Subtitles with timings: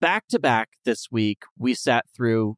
[0.00, 2.56] Back to back this week, we sat through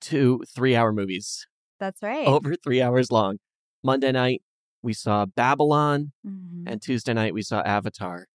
[0.00, 1.46] two three hour movies.
[1.80, 2.26] That's right.
[2.26, 3.38] Over three hours long.
[3.82, 4.42] Monday night,
[4.82, 6.64] we saw Babylon, Mhm.
[6.66, 8.26] and Tuesday night, we saw Avatar.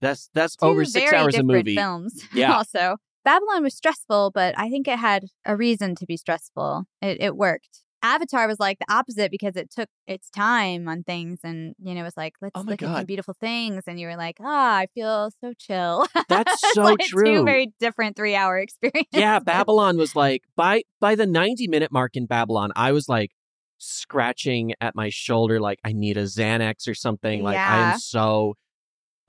[0.00, 1.74] That's that's Two over six hours of movie.
[1.74, 2.22] films.
[2.34, 2.54] Yeah.
[2.56, 6.84] also, Babylon was stressful, but I think it had a reason to be stressful.
[7.00, 7.84] It it worked.
[8.14, 12.00] Avatar was like the opposite because it took its time on things, and you know,
[12.00, 14.76] it was like let's Oh look at some beautiful things, and you were like, ah,
[14.76, 16.06] I feel so chill.
[16.28, 17.24] That's so like true.
[17.24, 19.08] Two very different three hour experiences.
[19.12, 23.32] yeah, Babylon was like by by the 90 minute mark in Babylon, I was like
[23.78, 27.42] scratching at my shoulder like I need a Xanax or something.
[27.42, 28.54] Like I am so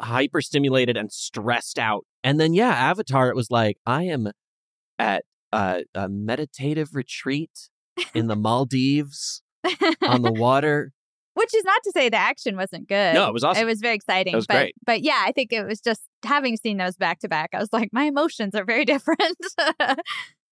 [0.01, 2.05] hyperstimulated and stressed out.
[2.23, 4.31] And then yeah, Avatar it was like I am
[4.99, 7.69] at a, a meditative retreat
[8.13, 9.41] in the Maldives
[10.01, 10.91] on the water.
[11.33, 13.13] Which is not to say the action wasn't good.
[13.13, 13.61] No, it was awesome.
[13.61, 14.33] It was very exciting.
[14.33, 14.75] It was but, great.
[14.83, 17.71] But yeah, I think it was just having seen those back to back, I was
[17.71, 19.37] like, my emotions are very different.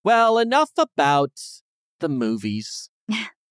[0.06, 1.32] Well, enough about
[2.00, 2.92] the movies.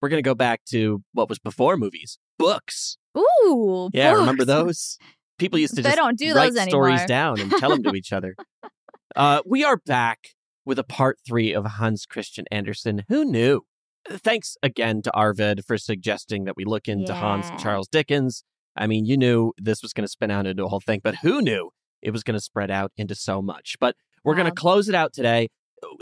[0.00, 2.16] We're going to go back to what was before movies.
[2.38, 2.96] Books.
[3.18, 3.90] Ooh.
[3.92, 4.96] Yeah, remember those?
[5.36, 7.06] People used to They just don't do write those stories anymore.
[7.08, 8.36] down and tell them to each other.
[9.16, 10.30] Uh, we are back
[10.64, 13.04] with a part three of Hans Christian Andersen.
[13.08, 13.60] Who knew?
[14.08, 18.44] Thanks again to Arvid for suggesting that we look into Hans and Charles Dickens.
[18.76, 21.16] I mean, you knew this was going to spin out into a whole thing, but
[21.16, 21.70] who knew
[22.02, 23.76] it was going to spread out into so much?
[23.80, 25.48] But we're going to close it out today.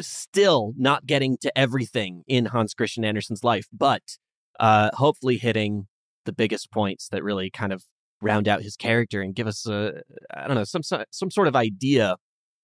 [0.01, 4.03] Still not getting to everything in Hans Christian Andersen's life, but
[4.59, 5.87] uh, hopefully hitting
[6.25, 7.85] the biggest points that really kind of
[8.21, 10.03] round out his character and give us a
[10.33, 12.17] I don't know some some sort of idea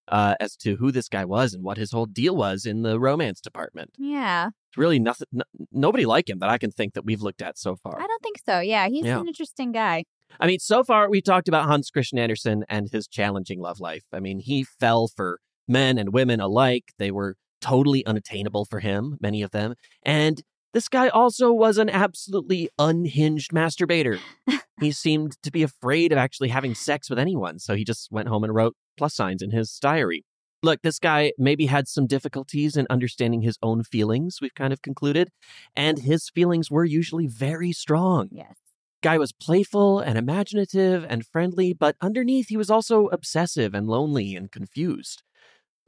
[0.06, 2.99] uh, as to who this guy was and what his whole deal was in the
[2.99, 3.91] romance department.
[3.99, 4.50] Yeah.
[4.78, 5.27] Really nothing.
[5.34, 8.00] n- nobody like him that I can think that we've looked at so far.
[8.00, 8.61] I don't think so.
[8.61, 8.89] Yeah.
[8.89, 9.21] He's Yeah.
[9.21, 10.05] an interesting guy.
[10.41, 14.05] I mean, so far we talked about Hans Christian Andersen and his challenging love life.
[14.12, 16.93] I mean, he fell for men and women alike.
[16.99, 19.75] They were totally unattainable for him, many of them.
[20.05, 20.43] And
[20.75, 24.21] this guy also was an absolutely unhinged masturbator.
[24.81, 28.29] he seemed to be afraid of actually having sex with anyone, so he just went
[28.29, 30.25] home and wrote plus signs in his diary.
[30.62, 34.82] Look, this guy maybe had some difficulties in understanding his own feelings, we've kind of
[34.82, 35.31] concluded,
[35.76, 38.56] and his feelings were usually very strong Yes.
[39.02, 44.34] guy was playful and imaginative and friendly, but underneath he was also obsessive and lonely
[44.34, 45.22] and confused.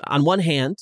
[0.06, 0.78] On one hand,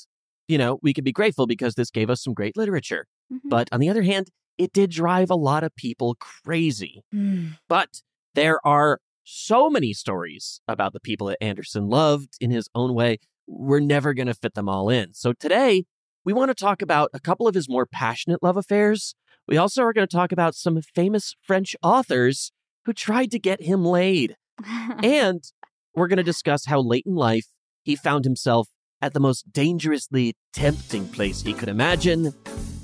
[0.48, 3.06] you know, we could be grateful because this gave us some great literature.
[3.32, 3.50] Mhm.
[3.50, 7.02] But on the other hand, it did drive a lot of people crazy.
[7.14, 7.58] Mm.
[7.68, 8.02] But
[8.34, 13.18] there are so many stories about the people that Andersen loved in his own way.
[13.48, 15.14] We're never going to fit them all in.
[15.14, 15.84] So today,
[16.24, 19.14] we want to talk about a couple of his more passionate love affairs,
[19.46, 22.52] We also are going to talk about some famous French authors
[22.84, 24.36] who tried to get him laid.
[25.02, 25.42] and
[25.94, 27.46] we're going to discuss how late in life
[27.82, 28.68] he found himself
[29.00, 32.34] at the most dangerously tempting place he could imagine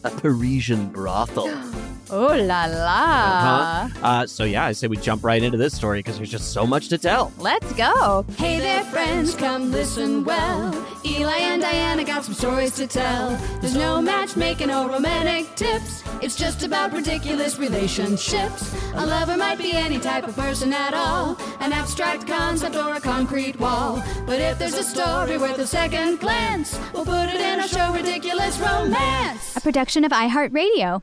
[0.05, 1.53] a Parisian brothel.
[2.11, 3.85] Oh la la.
[3.85, 3.89] Uh-huh.
[4.03, 6.67] Uh, so, yeah, I say we jump right into this story because there's just so
[6.67, 7.33] much to tell.
[7.39, 8.25] Let's go.
[8.37, 10.73] Hey there, friends, come listen well.
[11.05, 13.37] Eli and Diana got some stories to tell.
[13.61, 16.03] There's no matchmaking or romantic tips.
[16.23, 18.75] It's just about ridiculous relationships.
[18.95, 23.01] A lover might be any type of person at all, an abstract concept or a
[23.01, 24.03] concrete wall.
[24.27, 27.93] But if there's a story worth a second glance, we'll put it in our show,
[27.93, 29.57] Ridiculous Romance.
[29.57, 31.03] A production of iHeartRadio.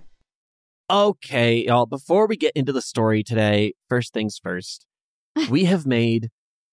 [0.92, 4.86] Okay, y'all, before we get into the story today, first things first,
[5.50, 6.28] we have made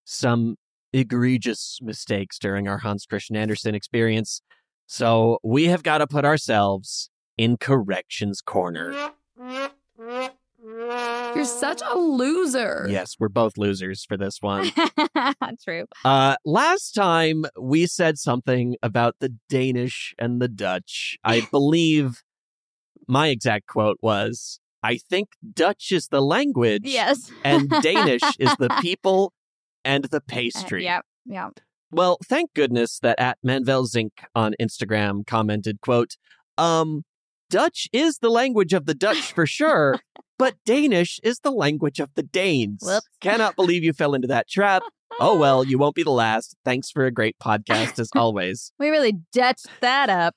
[0.04, 0.56] some
[0.92, 4.42] egregious mistakes during our Hans Christian Andersen experience.
[4.88, 8.92] So we have got to put ourselves in corrections corner.
[10.60, 12.88] You're such a loser.
[12.90, 14.72] Yes, we're both losers for this one.
[15.64, 15.84] True.
[16.04, 21.16] Uh, last time we said something about the Danish and the Dutch.
[21.22, 22.24] I believe
[23.08, 27.30] my exact quote was I think Dutch is the language Yes.
[27.44, 29.32] and Danish is the people
[29.84, 30.84] and the Uh, pastry.
[30.84, 31.04] Yep.
[31.26, 31.60] Yep.
[31.90, 36.16] Well, thank goodness that at Manuel Zink on Instagram commented, quote,
[36.58, 37.02] um,
[37.50, 39.98] Dutch is the language of the Dutch for sure,
[40.38, 42.80] but Danish is the language of the Danes.
[42.84, 43.06] Whoops.
[43.22, 44.82] Cannot believe you fell into that trap.
[45.20, 46.54] Oh well, you won't be the last.
[46.64, 48.72] Thanks for a great podcast as always.
[48.78, 50.34] We really Dutched that up.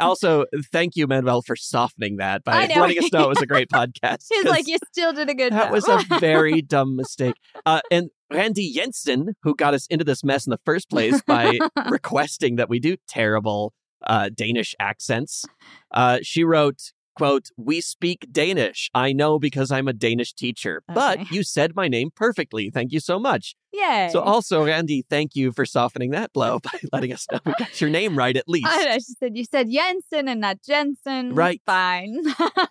[0.00, 3.68] also, thank you, Manuel, for softening that by letting us know it was a great
[3.72, 4.26] podcast.
[4.30, 5.60] He's like, you still did a good job.
[5.60, 5.72] that job.
[5.72, 7.34] was a very dumb mistake.
[7.66, 11.58] Uh, and Randy Jensen, who got us into this mess in the first place by
[11.90, 13.72] requesting that we do terrible
[14.06, 15.44] uh, Danish accents,
[15.92, 18.90] uh, she wrote, quote, we speak Danish.
[18.94, 20.94] I know because I'm a Danish teacher, Okay.
[20.94, 22.70] but you said my name perfectly.
[22.70, 23.54] Thank you so much.
[23.72, 24.10] Yay.
[24.12, 27.80] So also, Randy, thank you for softening that blow by letting us know we got
[27.80, 28.66] your name right at least.
[28.68, 28.92] I know.
[28.94, 31.34] She said you said Jensen and not Jensen.
[31.34, 31.60] Right.
[31.64, 32.22] Fine.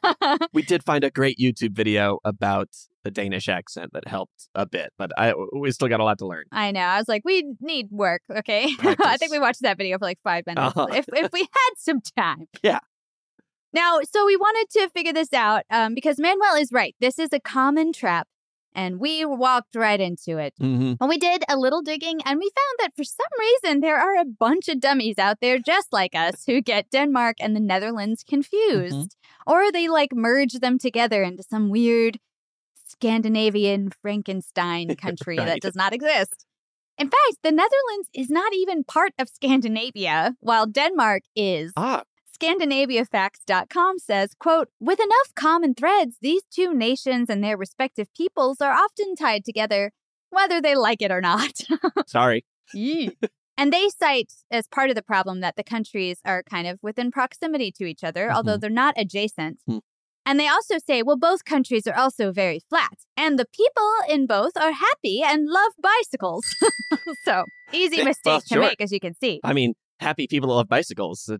[0.53, 2.69] we did find a great YouTube video about
[3.03, 6.27] the Danish accent that helped a bit, but I we still got a lot to
[6.27, 6.45] learn.
[6.51, 6.81] I know.
[6.81, 8.69] I was like, we need work, okay?
[8.79, 10.73] I think we watched that video for like five minutes.
[10.77, 10.87] Uh-huh.
[10.93, 12.45] If if we had some time.
[12.61, 12.79] Yeah.
[13.73, 16.95] Now, so we wanted to figure this out um, because Manuel is right.
[16.99, 18.27] This is a common trap,
[18.75, 20.53] and we walked right into it.
[20.59, 23.97] hmm Well, we did a little digging and we found that for some reason there
[23.97, 27.59] are a bunch of dummies out there just like us who get Denmark and the
[27.61, 29.15] Netherlands confused.
[29.47, 32.19] Or they like merge them together into some weird
[32.87, 36.45] Scandinavian Frankenstein country that does not exist.
[36.97, 41.71] In fact, the Netherlands is not even part of Scandinavia, while Denmark is.
[41.75, 42.03] Ah,
[42.41, 48.71] Scandinaviafacts.com says, quote, with enough common threads, these two nations and their respective peoples are
[48.71, 49.91] often tied together,
[50.31, 51.59] whether they like it or not.
[52.07, 52.45] sorry.
[52.73, 57.11] and they cite as part of the problem that the countries are kind of within
[57.11, 59.59] proximity to each other, although they're not adjacent.
[59.67, 59.79] Hmm.
[60.25, 64.27] And they also say, well, both countries are also very flat, and the people in
[64.27, 66.45] both are happy and love bicycles.
[67.25, 67.43] so,
[67.73, 68.61] easy mistake well, to sure.
[68.61, 69.41] make, as you can see.
[69.43, 71.29] I mean, happy people that love bicycles.
[71.31, 71.37] Uh,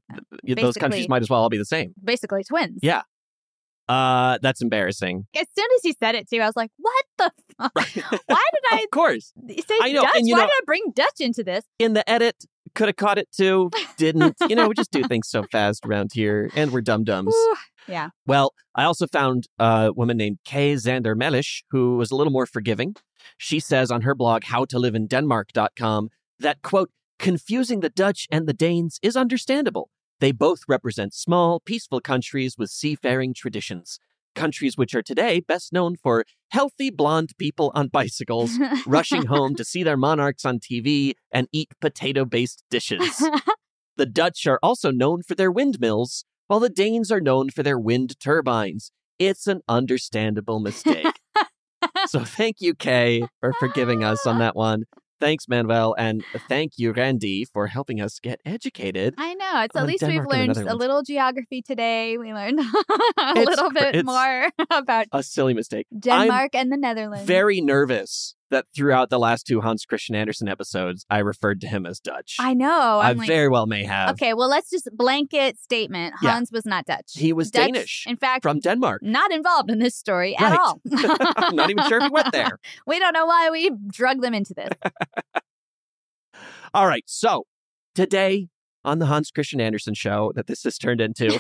[0.56, 1.94] Those countries might as well all be the same.
[2.04, 2.80] Basically, twins.
[2.82, 3.02] Yeah.
[3.90, 5.26] Uh, that's embarrassing.
[5.36, 7.32] As soon as he said it too, I was like, "What the?
[7.58, 7.74] Fuck?
[8.28, 9.34] Why did I Of course.
[9.50, 10.16] say I know, Dutch?
[10.16, 12.96] and you Why know- did I bring Dutch into this?" In the edit, could have
[12.96, 13.70] caught it too.
[13.98, 14.36] Didn't.
[14.48, 17.36] You know, we just do things so fast around here, and we're dum dums.
[17.88, 18.10] Yeah.
[18.26, 22.46] Well, I also found a woman named Kay Xander Mellish who was a little more
[22.46, 22.96] forgiving.
[23.38, 26.10] She says on her blog, howtoliveindenmark.com,
[26.40, 29.90] that, quote, confusing the Dutch and the Danes is understandable.
[30.20, 34.00] They both represent small, peaceful countries with seafaring traditions.
[34.34, 39.64] Countries which are today best known for healthy blonde people on bicycles rushing home to
[39.64, 43.24] see their monarchs on TV and eat potato based dishes.
[43.98, 47.78] The Dutch are also known for their windmills, while the Danes are known for their
[47.78, 48.92] wind turbines.
[49.20, 51.20] It's an understandable mistake.
[52.08, 54.86] so thank you, Kay, for forgiving us on that one.
[55.22, 59.14] Thanks, Manuel, and thank you, Randy, for helping us get educated.
[59.20, 59.62] I know.
[59.62, 62.18] It's at least Denmark we've learned a little geography today.
[62.18, 62.60] We learned
[63.18, 65.86] a little bit more about A silly mistake.
[65.98, 67.28] Denmark and the Netherlands.
[67.28, 71.86] Very nervous that throughout the last two Hans Christian Andersen episodes, I referred to him
[71.86, 72.38] as Dutch.
[72.40, 73.00] I know.
[73.00, 74.12] I I'm like, very well may have.
[74.12, 74.34] okay.
[74.34, 76.14] Well, let's just blanket statement.
[76.22, 76.32] Yeah.
[76.32, 77.12] Hans was not Dutch.
[77.14, 79.02] He was Dutch, Danish In fact, From Denmark.
[79.04, 80.80] not involved in this story at all.
[80.94, 82.60] I'm not even sure if he went there.
[82.88, 84.70] we don't know why we drug them into this.
[86.74, 87.04] All right.
[87.06, 87.46] So
[87.96, 88.48] today
[88.84, 91.40] on the Hans Christian Andersen show that this has turned into.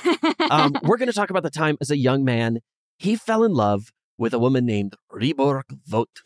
[0.49, 2.59] um, we're going to talk about the time as a young man
[2.97, 3.91] he fell in love
[4.21, 6.21] with a woman named Riborg Voigt.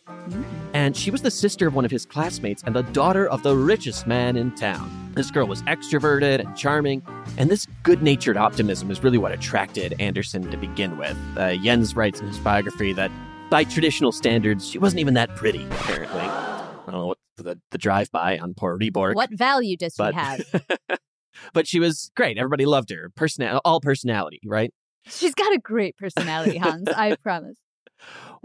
[0.74, 3.56] And she was the sister of one of his classmates and the daughter of the
[3.56, 5.14] richest man in town.
[5.16, 7.02] This girl was extroverted and charming,
[7.38, 11.18] and this good natured optimism is really what attracted Andersen to begin with.
[11.38, 13.10] Uh, Jens writes in his biography that
[13.50, 16.20] by traditional standards, she wasn't even that pretty, apparently.
[16.20, 19.16] I don't know what the, the drive by on poor Riborg.
[19.16, 20.66] What value does but, she have?
[21.54, 22.38] but she was great.
[22.38, 23.10] Everybody loved her.
[23.16, 24.74] Person- all personality, right?
[25.08, 26.90] She's got a great personality, Hans.
[26.90, 27.56] I promise.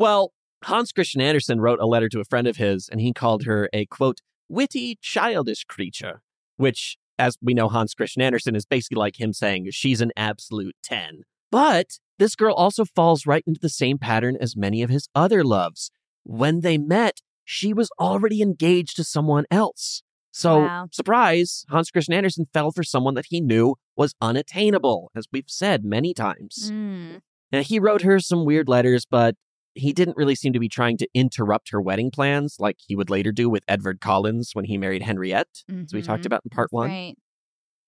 [0.00, 0.32] Well,
[0.64, 3.68] Hans Christian Andersen wrote a letter to a friend of his, and he called her
[3.74, 6.22] a quote, witty, childish creature,
[6.56, 10.74] which, as we know, Hans Christian Andersen is basically like him saying she's an absolute
[10.82, 11.24] 10.
[11.50, 15.44] But this girl also falls right into the same pattern as many of his other
[15.44, 15.90] loves.
[16.24, 20.02] When they met, she was already engaged to someone else.
[20.30, 20.88] So, Wow.
[20.90, 25.84] surprise, Hans Christian Andersen fell for someone that he knew was unattainable, as we've said
[25.84, 26.70] many times.
[26.72, 27.20] Mm.
[27.52, 29.34] Now, he wrote her some weird letters, but
[29.74, 33.10] he didn't really seem to be trying to interrupt her wedding plans like he would
[33.10, 36.26] later do with Edward Collins when he married Henriette, as we talked Mhm.
[36.26, 36.88] about in part one.
[36.90, 37.16] Right.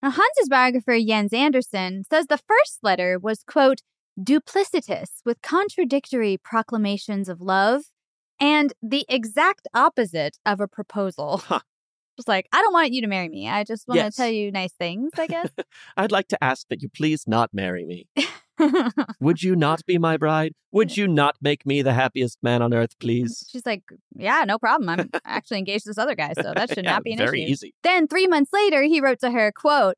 [0.02, 3.82] Now, Hans's biographer, Jens Andersen, says the first letter was, quote,
[4.20, 7.84] duplicitous with contradictory proclamations of love
[8.40, 11.38] and the exact opposite of a proposal.
[11.38, 11.60] Huh.
[12.18, 13.48] Just like, I don't want you to marry me.
[13.48, 14.16] I just want Yes.
[14.16, 15.48] to tell you nice things, I guess.
[15.96, 18.06] I'd like to ask that you please not marry me.
[19.21, 20.54] Would you not be my bride?
[20.73, 23.06] Would you not make me the happiest man on earth, mm-hmm.
[23.06, 23.49] please?
[23.50, 23.82] She's like,
[24.16, 24.88] yeah, no problem.
[24.88, 27.28] I'm actually engaged to this other guy, so that should Yeah, not be an very
[27.28, 27.42] issue.
[27.42, 27.75] Very easy.
[27.82, 29.94] Then three months later, he wrote to her, quote,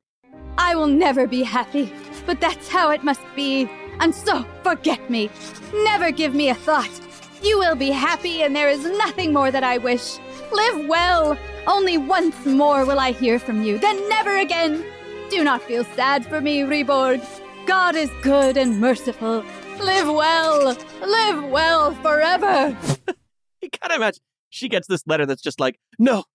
[0.57, 1.91] I will never be happy,
[2.25, 3.69] but that's how it must be.
[3.99, 5.29] And so forget me.
[5.73, 6.89] Never give me a thought.
[7.41, 10.17] You will be happy, and there is nothing more that I wish.
[10.51, 11.37] Live well.
[11.67, 14.85] Only once more will I hear from you, then never again.
[15.29, 17.23] Do not feel sad for me, Riborg.
[17.65, 19.43] God is good and merciful.
[19.79, 20.77] Live well.
[21.05, 22.77] Live well forever.
[23.61, 26.25] You gotta imagine she gets this letter that's just like, no,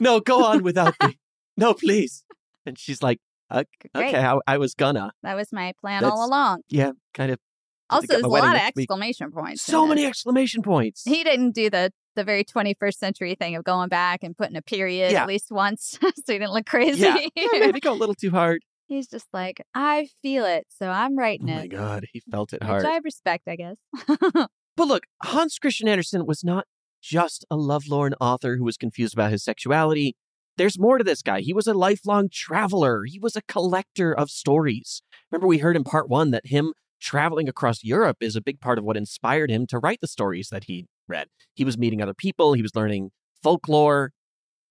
[0.00, 1.18] no, go on without me.
[1.58, 2.24] No, please.
[2.64, 3.18] And she's like,
[3.50, 5.12] "Ok- okay, I, I was gonna.
[5.22, 6.62] That was my plan That's- all along.
[6.70, 7.38] Yeah, kind of.
[7.90, 9.60] Also, there's a lot of exclamation points.
[9.62, 11.02] So many exclamation points.
[11.04, 14.62] He didn't do the the very 21st century thing of going back and putting a
[14.62, 15.22] period Yeah.
[15.22, 17.02] at least once so he didn't look crazy.
[17.02, 17.18] Yeah.
[17.36, 18.62] yeah, maybe go a little too hard.
[18.88, 21.52] He's just like, I feel it, so I'm writing it.
[21.52, 21.84] Oh writing my.
[21.84, 22.82] God, he felt it hard.
[22.82, 22.90] Which.
[22.90, 23.76] I respect, I guess.
[24.76, 26.64] But look, Hans Christian Andersen was not
[27.02, 30.16] just a lovelorn author who was confused about his sexuality.
[30.56, 31.40] There's more to this guy.
[31.40, 33.02] He was a lifelong traveler.
[33.04, 35.02] He was a collector of stories.
[35.30, 38.78] Remember, we heard in part one that him traveling across Europe is a big part
[38.78, 41.28] of what inspired him to write the stories that he read.
[41.54, 43.10] He was meeting other people, he was learning
[43.42, 44.12] folklore.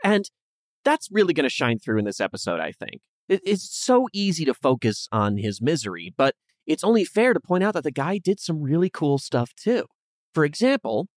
[0.03, 0.29] And
[0.83, 3.01] that's really going to shine through in this episode, I think.
[3.29, 7.63] It- it's so easy to focus on his misery, but it's only fair to point
[7.63, 9.85] out that the guy did some really cool stuff too.
[10.33, 11.07] For example,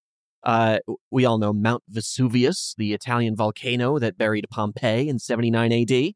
[0.42, 0.78] uh,
[1.10, 6.14] we all know Mount Vesuvius, the Italian volcano that buried Pompeii in 79 AD.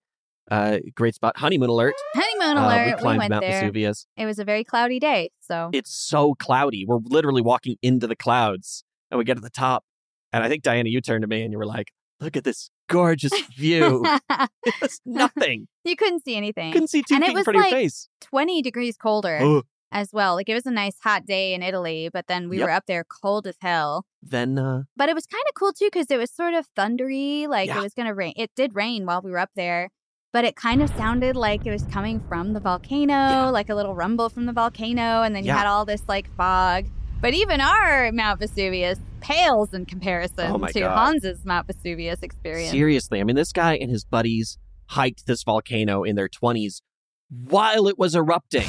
[0.51, 1.39] Uh, great spot.
[1.39, 1.95] Honeymoon alert.
[2.15, 2.87] Honeymoon Uh, alert.
[2.97, 3.61] we climbed went Mount there.
[3.61, 4.07] Vesuvius.
[4.17, 6.85] It was a very cloudy day, so It's so cloudy.
[6.87, 9.85] We're literally walking into the clouds, and we get to the top.
[10.33, 12.71] And I think Diana, you turned to me and you were like, "Look at this
[12.89, 15.69] gorgeous view." it was nothing.
[15.85, 16.73] you couldn't see anything.
[16.73, 18.09] Couldn't see two and feet it in was front of like your face.
[18.21, 19.65] 20 degrees colder Ugh.
[19.93, 20.35] as well.
[20.35, 22.67] Like it was a nice hot day in Italy, but then we Yep.
[22.67, 24.05] were up there cold as hell.
[24.23, 27.47] Then uh, But it was kind of cool too because it was sort of thundery.
[27.49, 27.79] Like Yeah.
[27.79, 28.33] it was going to rain.
[28.37, 29.91] It did rain while we were up there,
[30.33, 33.95] but it kind of sounded like it was coming from the volcano, like a little
[33.95, 35.23] rumble from the volcano.
[35.23, 35.59] And then you Yeah.
[35.59, 36.87] had all this like fog.
[37.25, 40.95] But even our Mount Vesuvius pales in comparison Oh to God.
[40.95, 42.71] Hans's Mount Vesuvius experience.
[42.71, 46.83] Seriously, I mean, this guy and his buddies hiked this volcano in their 20s
[47.31, 48.69] while it was erupting.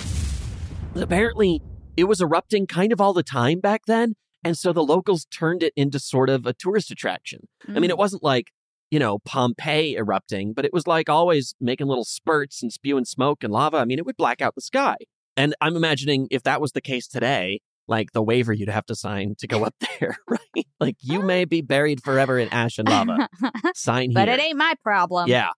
[0.95, 1.61] Apparently,
[1.97, 4.15] it was erupting kind of all the time back then.
[4.41, 7.49] And so the locals turned it into sort of a tourist attraction.
[7.67, 7.99] I mean, it mm.
[7.99, 8.51] wasn't like,
[8.89, 13.43] you know, Pompeii erupting, but it was like always making little spurts and spewing smoke
[13.43, 13.75] and lava.
[13.75, 14.95] I mean, it would black out the sky.
[15.35, 18.95] And I'm imagining if that was the case today, like the waiver you'd have to
[18.95, 20.67] sign to go up there, right?
[20.79, 21.25] Like you ah.
[21.25, 23.29] may be buried forever in ash and lava.
[23.75, 24.15] Sign here.
[24.15, 25.29] but it ain't my problem.
[25.29, 25.49] Yeah.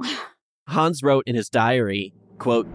[0.68, 2.66] Hans wrote in his diary, quote,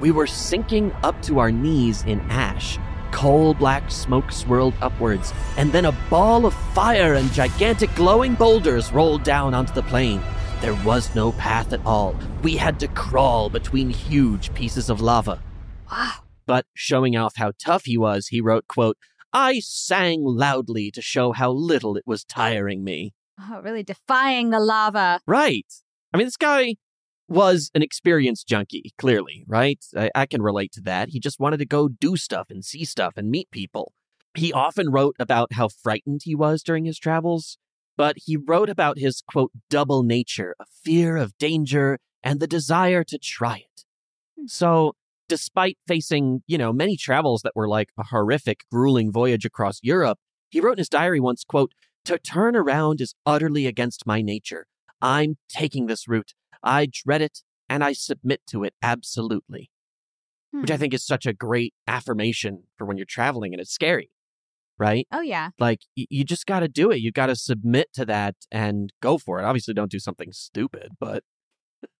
[0.00, 2.78] We were sinking up to our knees in ash.
[3.10, 8.92] Coal black smoke swirled upwards, and then a ball of fire and gigantic glowing boulders
[8.92, 10.20] rolled down onto the plain.
[10.60, 12.14] There was no path at all.
[12.42, 15.40] We had to crawl between huge pieces of lava.
[15.90, 16.27] Wow.
[16.48, 18.98] But showing off how tough he was, he wrote, quote,
[19.32, 23.12] I sang loudly to show how little it was tiring me.
[23.40, 25.20] Oh, really defying the lava.
[25.26, 25.66] Right.
[26.12, 26.74] I mean, this guy,
[27.28, 29.84] was an experienced junkie, clearly, right?
[29.96, 31.10] I, I can relate to that.
[31.10, 33.92] He just wanted to go do stuff and see stuff and meet people.
[34.34, 37.58] He often wrote about how frightened he was during his travels,
[37.96, 43.04] but he wrote about his quote, double nature, a fear of danger and the desire
[43.04, 43.84] to try it.
[44.38, 44.46] Hmm.
[44.46, 44.94] So,
[45.28, 50.18] despite facing, you know, many travels that were like a horrific, grueling voyage across Europe,
[50.50, 51.72] he wrote in his diary once, quote,
[52.04, 54.66] to turn around is utterly against my nature.
[55.02, 56.32] I'm taking this route.
[56.62, 59.70] I dread it and I submit to it absolutely.
[60.52, 60.80] Which I Hmm.
[60.80, 64.10] think is such a great affirmation for when you're traveling and it's scary,
[64.78, 65.06] right?
[65.12, 65.50] Oh, yeah.
[65.58, 67.00] Like, y- you just got to do it.
[67.00, 69.44] You got to submit to that and go for it.
[69.44, 71.22] Obviously, don't do something stupid, but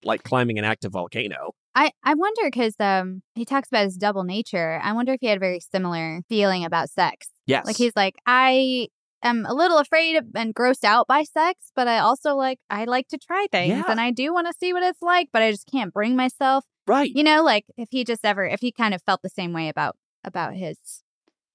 [0.03, 1.53] like climbing an active volcano.
[1.75, 4.81] I, I wonder because um, he talks about his double nature.
[4.83, 7.29] I wonder if he had a very similar feeling about sex.
[7.47, 7.67] Yes.
[7.67, 8.89] Like he's like, I
[9.23, 13.09] am a little afraid and grossed out by sex, but I also like, I like
[13.09, 13.85] to try things Yeah.
[13.89, 16.65] and I do want to see what it's like, but I just can't bring myself.
[16.87, 17.11] Right.
[17.15, 19.69] You know, like if he just ever, if he kind of felt the same way
[19.69, 20.79] about, about his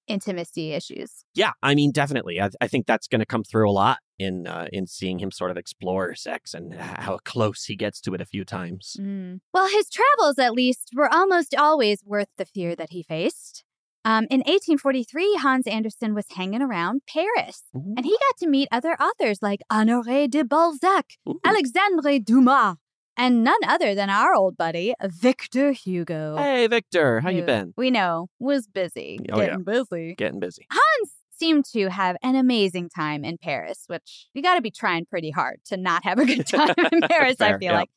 [0.07, 1.25] intimacy issues.
[1.33, 2.39] Yeah, I mean, definitely.
[2.41, 5.31] I, I think that's going to come through a lot in uh, in seeing him
[5.31, 8.95] sort of explore sex and how close he gets to it a few times.
[8.99, 9.39] Mm.
[9.53, 13.63] Well, his travels, at least, were almost always worth the fear that he faced.
[14.05, 18.95] Um, in 1843, Hans Andersen was hanging around Paris, and he got to meet other
[19.01, 21.13] authors like Honoré de Balzac,
[21.45, 22.75] Alexandre Dumas,
[23.15, 26.35] and none other than our old buddy, Victor Hugo.
[26.35, 27.73] Hey, Victor, how you been?
[27.77, 29.45] We know was busy, Oh, yeah.
[29.51, 30.15] getting busy.
[30.15, 30.67] Getting busy.
[30.69, 31.11] Hans
[31.43, 35.29] seemed to have an amazing time in Paris, which you got to be trying pretty
[35.29, 37.79] hard to not have a good time in Paris, I feel yeah.
[37.79, 37.89] like.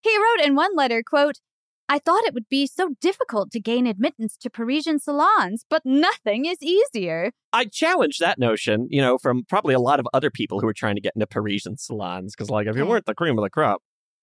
[0.00, 1.36] He wrote in one letter, quote,
[1.88, 6.44] I thought it would be so difficult to gain admittance to Parisian salons, but nothing
[6.44, 7.30] is easier.
[7.52, 10.74] I challenge that notion, you know, from probably a lot of other people who are
[10.74, 12.34] trying to get into Parisian salons.
[12.34, 13.80] Because, like, if you weren't the cream of the crop,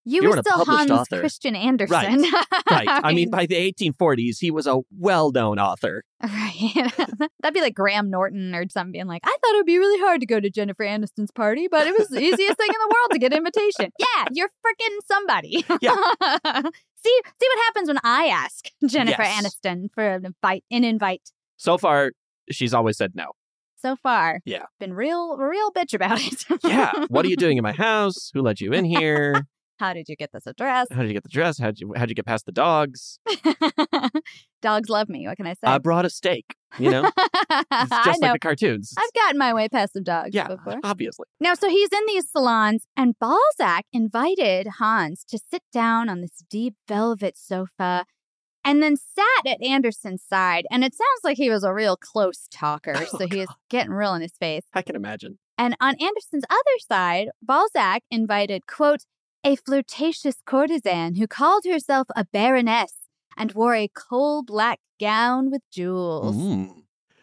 [0.07, 1.19] You, You were still Hans author.
[1.19, 2.21] Christian Andersen.
[2.69, 2.87] right?
[3.03, 6.03] I mean, by the 1840s, he was a well-known author.
[6.23, 6.73] Right.
[7.41, 9.99] That'd be like Graham Norton or something being like, I thought it would be really
[9.99, 12.95] hard to go to Jennifer Aniston's party, but it was the easiest thing in the
[12.95, 13.91] world to get an invitation.
[13.97, 15.65] Yeah, you're freaking somebody.
[15.81, 15.95] Yeah.
[15.95, 19.57] see see what happens when I ask Jennifer Yes.
[19.65, 21.31] Aniston for an invite an invite.
[21.57, 22.11] So far,
[22.51, 23.31] she's always said no.
[23.77, 24.41] So far.
[24.45, 24.63] Yeah.
[24.79, 26.43] Been real real bitch about it.
[26.63, 26.91] Yeah.
[27.07, 28.31] what are you doing in my house?
[28.33, 29.45] Who let you in here?
[29.77, 30.87] How did you get this address?
[30.91, 31.57] How did you get the dress?
[31.57, 33.19] How'd you how'd you get past the dogs?
[34.61, 35.27] Dogs love me.
[35.27, 35.67] What can I say?
[35.67, 36.55] I brought a steak.
[36.79, 38.27] You know, it's I just know.
[38.27, 38.93] like the cartoons.
[38.97, 40.79] I've gotten my way past some dogs yeah, before.
[40.83, 41.25] obviously.
[41.39, 46.43] Now, so he's in these salons, and Balzac invited Hans to sit down on this
[46.49, 48.05] deep velvet sofa
[48.65, 50.65] and then sat at Andersen's side.
[50.71, 52.95] And it sounds like he was a real close talker.
[53.05, 54.63] Oh, so he was getting real in his face.
[54.73, 55.37] I can imagine.
[55.57, 59.05] And on Andersen's other side, Balzac invited, quote,
[59.45, 62.93] a flirtatious courtesan who called herself a baroness
[63.37, 66.35] and wore a coal black gown with jewels.
[66.35, 66.71] Mm.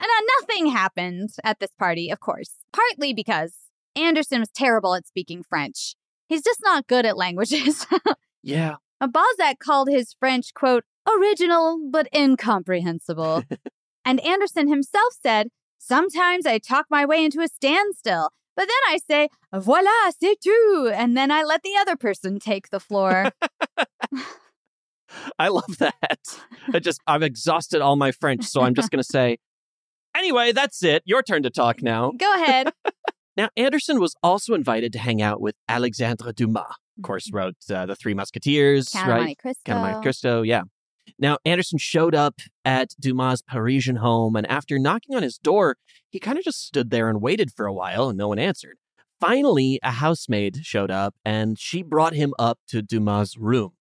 [0.00, 3.54] And nothing happened at this party, of course, partly because
[3.96, 5.94] Andersen was terrible at speaking French.
[6.28, 7.86] He's just not good at languages.
[8.44, 8.76] Yeah.
[9.00, 13.44] Balzac called his French, quote, original but incomprehensible.
[14.04, 18.98] and Andersen himself said, Sometimes I talk my way into a standstill, but then I
[19.08, 20.92] say, voila, c'est tout.
[20.94, 23.30] And then I let the other person take the floor.
[25.38, 26.18] I love that.
[26.72, 29.38] I just I've exhausted all my French, so I'm just gonna say
[30.14, 31.02] Anyway, that's it.
[31.06, 32.12] Your turn to talk now.
[32.16, 32.72] Go ahead.
[33.34, 36.64] Now, Andersen was also invited to hang out with Alexandre Dumas.
[36.98, 39.18] Of course, wrote uh, The Three Musketeers, Count right?
[39.20, 39.62] Monte Cristo.
[39.64, 40.64] Count Monte Cristo, yeah.
[41.18, 45.76] Now, Andersen showed up at Dumas' Parisian home, and after knocking on his door,
[46.10, 48.76] he kind of just stood there and waited for a while, and no one answered.
[49.20, 53.72] Finally, a housemaid showed up, and she brought him up to Dumas' room.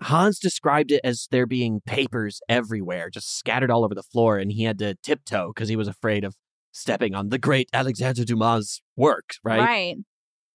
[0.00, 4.52] Hans described it as there being papers everywhere, just scattered all over the floor, and
[4.52, 6.36] he had to tiptoe because he was afraid of
[6.72, 9.60] stepping on the great Alexandre Dumas' work, right?
[9.60, 9.96] Right.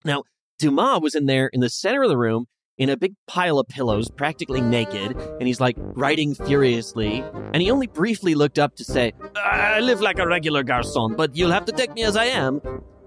[0.06, 0.24] Now,
[0.60, 2.46] Dumas was in there in the center of the room
[2.82, 7.24] in a big pile of pillows, practically naked, and he's like writing furiously.
[7.54, 11.36] And he only briefly looked up to say, I live like a regular garçon, but
[11.36, 12.60] you'll have to take me as I am.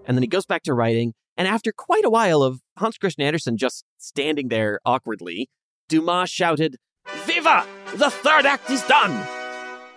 [0.06, 1.12] And then he goes back to writing.
[1.36, 5.48] And after quite a while of Hans Christian Andersen just standing there awkwardly,
[5.88, 6.76] Dumas shouted,
[7.24, 7.66] Viva!
[7.96, 9.26] The third act is done!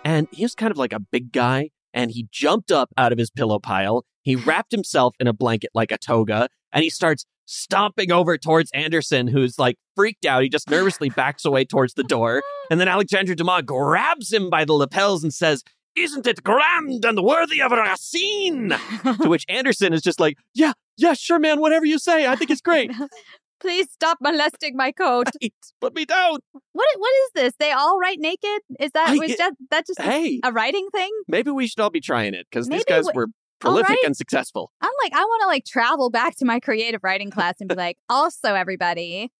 [0.04, 3.18] And he was kind of like a big guy, and he jumped up out of
[3.18, 4.04] his pillow pile.
[4.22, 8.70] He wrapped himself in a blanket like a toga, and he starts stomping over towards
[8.72, 10.42] Andersen, who's like freaked out.
[10.42, 12.42] He just nervously backs away towards the door.
[12.70, 15.64] And then Alexandre Dumas grabs him by the lapels and says,
[15.96, 18.68] Isn't it grand and worthy of Racine?
[19.22, 22.26] to which Andersen is just like, Yeah, yeah, sure, man, whatever you say.
[22.26, 22.92] I think it's great.
[23.60, 25.28] Please stop molesting my coat.
[25.42, 26.38] Right, put me down.
[26.52, 27.54] What what is this?
[27.58, 28.60] They all write naked?
[28.78, 31.10] Is that I- was it- that, that just Hey, a writing thing?
[31.26, 33.26] maybe we should all be trying it because these guys we- were
[33.60, 33.98] prolific right.
[34.04, 34.72] and successful.
[34.80, 37.74] I'm like, I want to like travel back to my creative writing class and be
[37.74, 39.32] like, also everybody,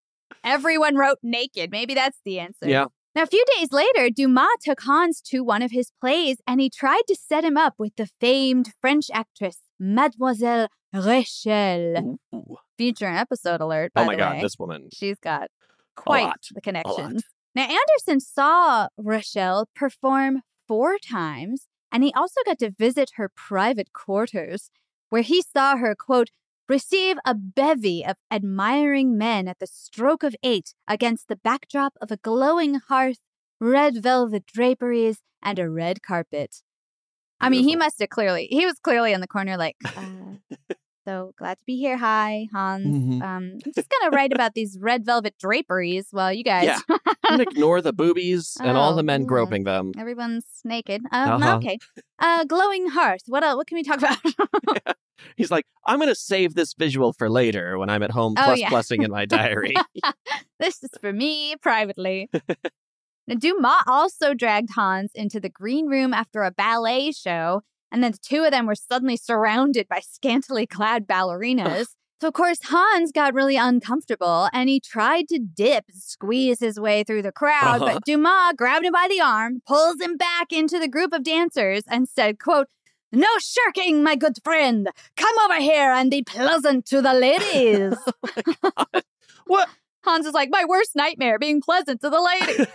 [0.44, 1.70] everyone wrote naked.
[1.70, 2.68] Maybe that's the answer.
[2.68, 2.86] Yeah.
[3.14, 6.70] Now, a few days later, Dumas took Hans to one of his plays and he
[6.70, 12.18] tried to set him up with the famed French actress, Mademoiselle Rachel.
[12.34, 12.56] Ooh.
[12.76, 14.42] Future episode alert, oh by Oh my god, way.
[14.42, 14.88] this woman.
[14.92, 15.48] She's got
[15.96, 17.24] quite the connections.
[17.54, 23.92] Now, Andersen saw Rachel perform four times, and he also got to visit her private
[23.92, 24.70] quarters,
[25.08, 26.30] where he saw her, quote,
[26.68, 32.10] receive a bevy of admiring men at the stroke of eight against the backdrop of
[32.10, 33.18] a glowing hearth,
[33.58, 36.62] red velvet draperies, and a red carpet.
[37.40, 40.27] I mean, he must have clearly, he was clearly in the corner, like, uh,
[41.08, 41.96] so glad to be here.
[41.96, 42.84] Hi, Hans.
[42.86, 43.22] Mhm.
[43.22, 46.96] Um, I'm just going to write about these red velvet draperies while you guys, Yeah.
[47.40, 49.26] Ignore the boobies and all the Oh, men yeah.
[49.26, 49.92] groping them.
[49.98, 51.02] everyone's naked.
[51.10, 51.56] Um, Uh-huh.
[51.56, 51.78] Okay.
[52.18, 53.22] Uh, glowing hearth.
[53.26, 53.56] What else?
[53.56, 54.18] What can we talk about?
[55.36, 58.42] He's like, I'm going to save this visual for later when I'm at home Oh,
[58.44, 58.68] plus yeah.
[58.70, 59.74] plussing in my diary.
[60.60, 62.28] this is for me privately.
[63.26, 68.12] now, Dumas also dragged Hans into the green room after a ballet show, and then
[68.12, 71.86] the two of them were suddenly surrounded by scantily clad ballerinas.
[72.20, 76.80] so, of course, Hans got really uncomfortable and he tried to dip, and squeeze his
[76.80, 77.94] way through the crowd, Uh-huh.
[77.94, 81.82] but Dumas grabbed him by the arm, pulls him back into the group of dancers,
[81.88, 82.66] and said, quote,
[83.10, 84.88] no shirking, my good friend.
[85.16, 87.96] Come over here and be pleasant to the ladies.
[89.46, 89.68] what?
[90.04, 92.66] Hans is like, my worst nightmare, being pleasant to the ladies.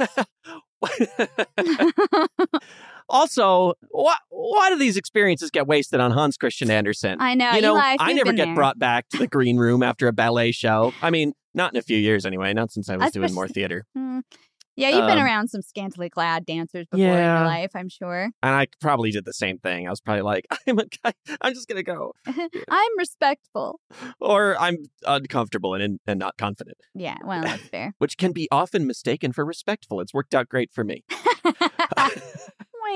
[3.09, 7.17] also, why, why do these experiences get wasted on Hans Christian Andersen?
[7.19, 7.51] I know.
[7.51, 8.55] you know, Eli, I never get there.
[8.55, 10.93] brought back to the green room after a ballet show.
[11.01, 13.85] I mean, not in a few years anyway, not since I was doing more theater.
[13.95, 14.19] Hmm.
[14.75, 18.31] Yeah, you've been Um, around some scantily clad dancers before in your life, I'm sure.
[18.41, 19.85] And I probably did the same thing.
[19.85, 22.13] I was probably like, I'm a guy, I'm just going to go.
[22.25, 23.79] I'm respectful.
[24.19, 27.93] Or I'm uncomfortable and, and not confident, Yeah, well, that's fair.
[27.99, 30.01] which can be often mistaken for respectful.
[30.01, 31.03] It's worked out great for me.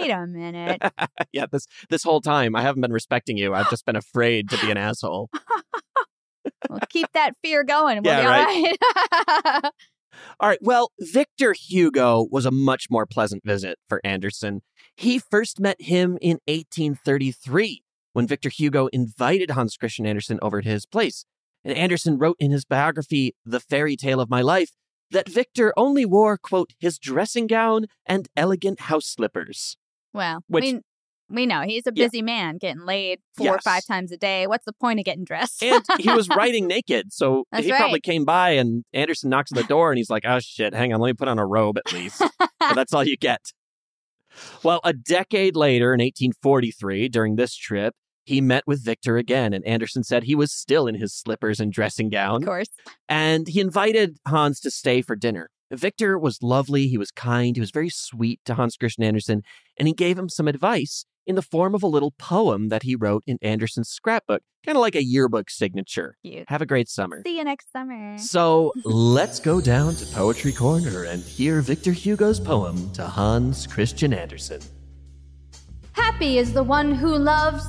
[0.01, 0.81] Wait a minute.
[1.31, 3.53] yeah, this this whole time I haven't been respecting you.
[3.53, 5.29] I've just been afraid to be an asshole.
[6.69, 7.97] We'll keep that fear going.
[7.97, 9.71] and We'll Yeah, be all right.
[10.39, 10.59] All right.
[10.61, 14.61] Well, Victor Hugo was a much more pleasant visit for Andersen.
[14.95, 17.83] He first met him in 1833
[18.13, 21.25] when Victor Hugo invited Hans Christian Andersen over to his place.
[21.63, 24.71] And Andersen wrote in his biography, The Fairy Tale of My Life,
[25.11, 29.77] that Victor only wore, quote, his dressing gown and elegant house slippers.
[30.17, 30.79] Well, Which- we,
[31.29, 32.05] we know he's a Yeah.
[32.05, 34.47] busy man getting laid four or five times a day.
[34.47, 35.61] What's the point of getting dressed?
[35.61, 37.11] And he was writing naked.
[37.13, 40.23] So That's he probably came by and Andersen knocks on the door and he's like,
[40.25, 42.21] oh shit, hang on, let me put on a robe at least.
[42.39, 43.41] but that's all you get.
[44.63, 49.65] Well, a decade later, in 1843, during this trip, he met with Victor again, and
[49.65, 52.43] Andersen said he was still in his slippers and dressing gown.
[52.43, 52.67] of course.
[53.09, 55.49] And he invited Hans to stay for dinner.
[55.71, 59.43] Victor was lovely, he was kind, he was very sweet to Hans Christian Andersen,
[59.77, 62.95] and he gave him some advice in the form of a little poem that he
[62.95, 66.15] wrote in Andersen's scrapbook, kind of like a yearbook signature.
[66.23, 66.45] Cute.
[66.47, 67.21] Have a great summer.
[67.25, 68.17] See you next summer.
[68.17, 74.13] So let's go down to Poetry Corner and hear Victor Hugo's poem to Hans Christian
[74.13, 74.61] Andersen.
[75.91, 77.65] Happy is the one who loves,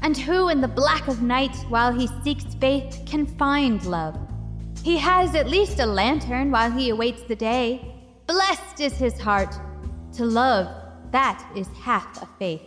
[0.00, 4.18] and who in the black of night, while he seeks faith, can find love.
[4.82, 7.94] He has at least a lantern while he awaits the day.
[8.26, 9.54] Blessed is his heart.
[10.14, 10.66] To love,
[11.12, 12.62] that is half a faith.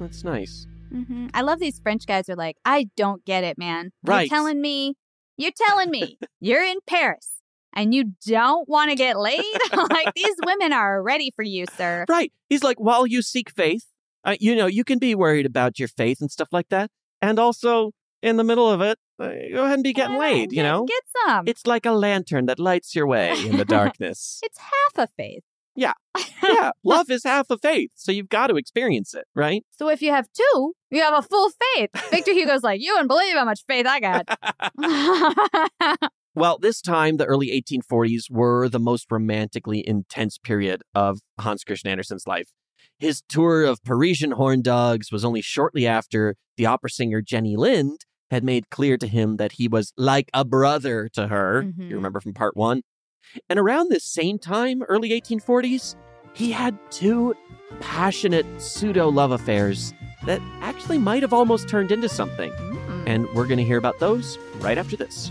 [0.00, 0.66] That's nice.
[0.90, 3.92] hmm I love these French guys are like, I don't get it, man.
[4.02, 4.22] Right.
[4.22, 4.94] You're telling me,
[5.36, 7.30] you're telling me you're in Paris
[7.72, 9.44] and you don't want to get laid?
[9.72, 12.04] like, these women are ready for you, sir.
[12.08, 12.32] Right.
[12.48, 13.86] He's like, while you seek faith,
[14.24, 16.90] uh, you know, you can be worried about your faith and stuff like that.
[17.22, 20.62] And also, in the middle of it, go ahead and be getting Uh, laid, you
[20.62, 20.84] know?
[20.86, 21.46] Get some.
[21.46, 24.40] It's like a lantern that lights your way in the darkness.
[24.42, 25.42] It's half a faith.
[25.76, 25.92] yeah.
[26.42, 26.72] Yeah.
[26.84, 27.90] Love is half a faith.
[27.94, 29.64] So you've got to experience it, right?
[29.70, 31.88] So if you have two, you have a full faith.
[32.10, 34.28] Victor Hugo's like, you wouldn't believe how much faith I got.
[36.36, 41.90] Well, this time, the early 1840s were the most romantically intense period of Hans Christian
[41.90, 42.48] Andersen's life.
[42.98, 48.00] His tour of Parisian horn dogs was only shortly after the opera singer Jenny Lind
[48.34, 51.62] had made clear to him that he was like a brother to her.
[51.62, 51.88] Mhm.
[51.88, 52.82] You remember from part one?
[53.48, 55.96] And around this same time, early 1840s,
[56.34, 57.34] he had two
[57.80, 59.94] passionate pseudo love affairs
[60.26, 62.50] that actually might have almost turned into something.
[62.52, 63.04] Mm.
[63.06, 65.30] And we're going to hear about those right after this.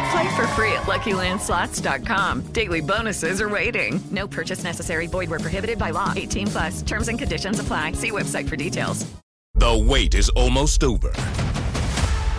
[0.11, 2.41] Play for free at LuckyLandSlots.com.
[2.51, 4.01] Daily bonuses are waiting.
[4.11, 5.07] No purchase necessary.
[5.07, 6.11] Void where prohibited by law.
[6.13, 6.81] 18 plus.
[6.81, 7.93] Terms and conditions apply.
[7.93, 9.05] See website for details.
[9.55, 11.13] The wait is almost over.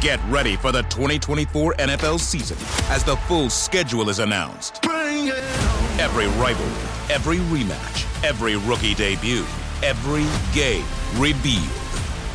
[0.02, 2.58] Get ready for the 2024 NFL season
[2.90, 4.84] as the full schedule is announced.
[4.84, 9.46] Every rivalry, every rematch, every rookie debut,
[9.82, 10.84] every game
[11.16, 11.64] revealed.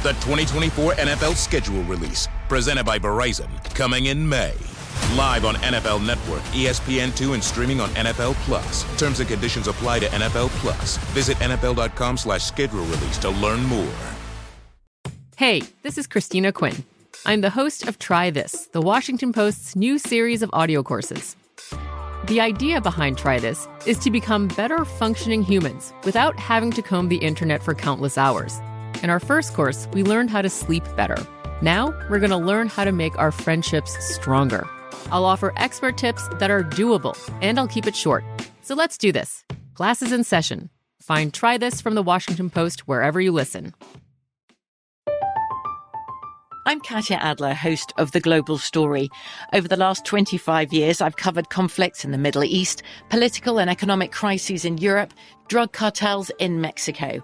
[0.01, 4.53] The 2024 NFL schedule release, presented by Verizon, coming in May.
[5.15, 8.83] Live on NFL Network, E ESPN2, and streaming on NFL Plus.
[8.99, 10.97] Terms and conditions apply to NFL Plus.
[11.13, 13.93] Visit NFL.com slash schedule release to learn more.
[15.37, 16.83] Hey, this is Christina Quinn.
[17.25, 21.35] I'm the host of Try This, the Washington Post's new series of audio courses.
[22.27, 27.07] The idea behind Try This is to become better functioning humans without having to comb
[27.09, 28.59] the internet for countless hours.
[29.03, 31.17] In our first course, we learned how to sleep better.
[31.61, 34.67] Now, we're going to learn how to make our friendships stronger.
[35.11, 38.23] I'll offer expert tips that are doable, and I'll keep it short.
[38.61, 39.43] So let's do this.
[39.73, 40.69] Class is in session.
[41.01, 43.73] Find Try This from the Washington Post wherever you listen.
[46.67, 49.09] I'm Katya Adler, host of The Global Story.
[49.53, 54.11] Over the last 25 years, I've covered conflicts in the Middle East, political and economic
[54.11, 55.13] crises in Europe,
[55.47, 57.23] drug cartels in Mexico.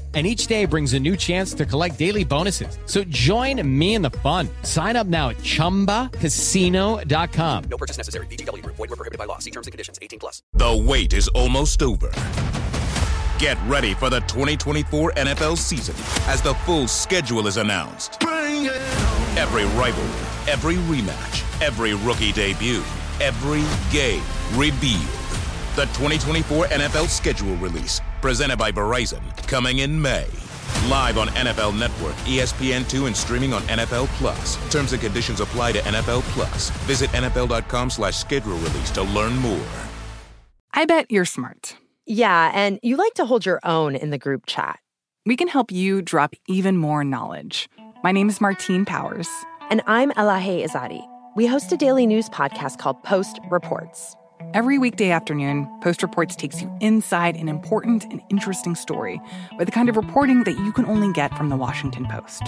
[0.13, 2.77] And each day brings a new chance to collect daily bonuses.
[2.85, 4.49] So join me in the fun.
[4.63, 7.63] Sign up now at chumbacasino.com.
[7.69, 8.25] No purchase necessary.
[8.27, 8.75] VGW Group.
[8.75, 9.37] Void were prohibited by law.
[9.37, 9.97] See terms and conditions.
[10.01, 10.43] 18 plus.
[10.51, 12.11] The wait is almost over.
[13.39, 15.95] Get ready for the 2024 NFL season
[16.29, 18.21] as the full schedule is announced.
[18.21, 22.83] Every rivalry, every rematch, every rookie debut,
[23.19, 24.21] every game
[24.53, 25.01] revealed.
[25.75, 30.27] The 2024 NFL schedule release, presented by Verizon, coming in May.
[30.87, 34.57] Live on NFL Network, E ESPN2, and streaming on NFL Plus.
[34.71, 36.69] Terms and conditions apply to NFL Plus.
[36.87, 39.65] Visit NFL.com slash schedule release to learn more.
[40.73, 41.75] I bet you're smart.
[42.05, 44.79] Yeah, and you like to hold your own in the group chat.
[45.25, 47.69] We can help you drop even more knowledge.
[48.03, 49.29] My name is Martine Powers.
[49.69, 51.05] And I'm Elahe Izadi.
[51.35, 54.15] We host a daily news podcast called Post Reports.
[54.53, 59.21] Every weekday afternoon, Post Reports takes you inside an important and interesting story
[59.57, 62.43] with the kind of reporting that you can only get from the Washington Post.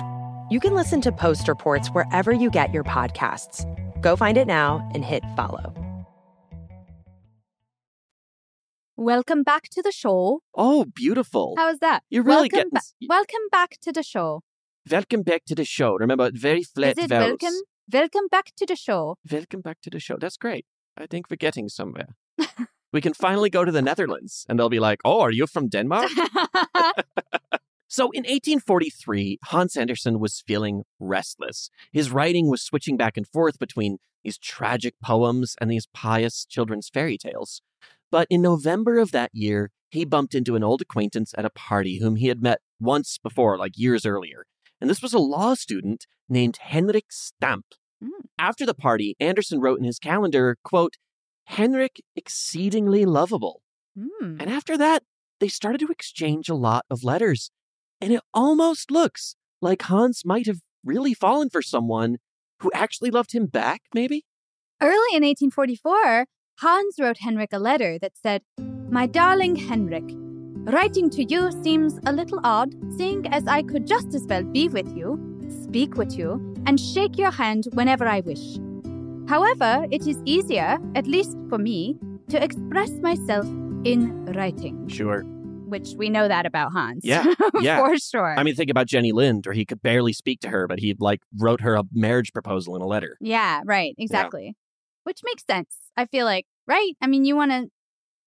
[0.49, 3.63] You can listen to Post Reports wherever you get your podcasts.
[4.01, 5.73] Go find it now and hit follow.
[8.97, 10.41] Welcome back to the show.
[10.55, 11.53] Oh, beautiful.
[11.57, 12.03] How is that?
[12.09, 12.71] You're really welcome getting.
[12.71, 14.41] ba- welcome back to the show.
[14.91, 15.93] Welcome back to the show.
[15.95, 17.37] Remember, very flat is it vowels.
[17.41, 17.59] welcome?
[17.91, 19.15] Welcome back to the show.
[19.31, 20.17] Welcome back to the show.
[20.19, 20.65] That's great.
[20.97, 22.15] I think we're getting somewhere.
[22.93, 25.69] we can finally go to the Netherlands and they'll be like, oh, are you from
[25.69, 26.11] Denmark?
[27.93, 31.69] So in 1843, Hans Andersen was feeling restless.
[31.91, 36.89] His writing was switching back and forth between these tragic poems and these pious children's
[36.89, 37.61] fairy tales.
[38.09, 41.99] But in November of that year, he bumped into an old acquaintance at a party
[41.99, 44.47] whom he had met once before, like years earlier.
[44.81, 47.75] And this was a law student named Henrik Stamp.
[48.03, 48.09] Mm.
[48.37, 50.95] After the party, Andersen wrote in his calendar, quote,
[51.45, 53.61] Henrik exceedingly lovable.
[53.95, 54.47] And mm.
[54.47, 55.03] after that,
[55.39, 57.51] they started to exchange a lot of letters.
[58.01, 62.17] And it almost looks like Hans might have really fallen for someone
[62.59, 64.25] who actually loved him back, maybe?
[64.81, 66.25] Early in 1844,
[66.59, 68.41] Hans wrote Henrik a letter that said,
[68.89, 70.09] My darling Henrik,
[70.71, 74.67] writing to you seems a little odd, seeing as I could just as well be
[74.69, 78.57] with you, speak with you, and shake your hand whenever I wish.
[79.29, 81.97] However, it is easier, at least for me,
[82.29, 83.45] to express myself
[83.85, 84.87] in writing.
[84.87, 85.21] Sure.
[85.21, 87.03] Which we know that about Hans.
[87.03, 87.25] Yeah.
[87.61, 87.79] Yeah.
[87.79, 88.37] for sure.
[88.37, 90.95] I mean, think about Jenny Lind, where he could barely speak to her, but he
[90.99, 93.17] like wrote her a marriage proposal in a letter.
[93.21, 93.95] Yeah, right.
[93.97, 94.55] Exactly.
[95.03, 95.75] Which makes sense.
[95.97, 96.93] I feel like, right?
[97.01, 97.69] I mean, you want to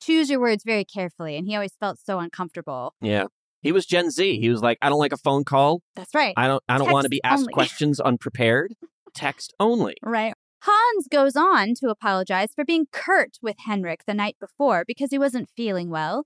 [0.01, 1.37] choose your words very carefully.
[1.37, 2.95] And he always felt so uncomfortable.
[3.01, 3.25] Yeah.
[3.67, 4.39] He was Gen Z.
[4.39, 5.83] He was like, I don't like a phone call.
[5.97, 6.35] That's right.
[6.37, 7.53] I don't I don't want to be asked only.
[7.53, 8.77] questions unprepared.
[9.13, 9.97] Text only.
[10.05, 10.35] Right.
[10.63, 15.19] Hans goes on to apologize for being curt with Henrik the night before because he
[15.19, 16.23] wasn't feeling well.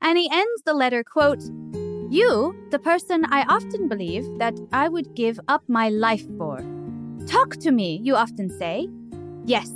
[0.00, 1.42] And he ends the letter, quote,
[2.10, 6.60] You, the person I often believe that I would give up my life for.
[7.26, 8.86] Talk to me, you often say.
[9.44, 9.72] Yes,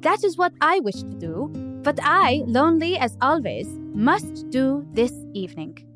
[0.00, 1.48] that is what I wish to do,
[1.82, 5.87] but I, lonely as always, must do this evening.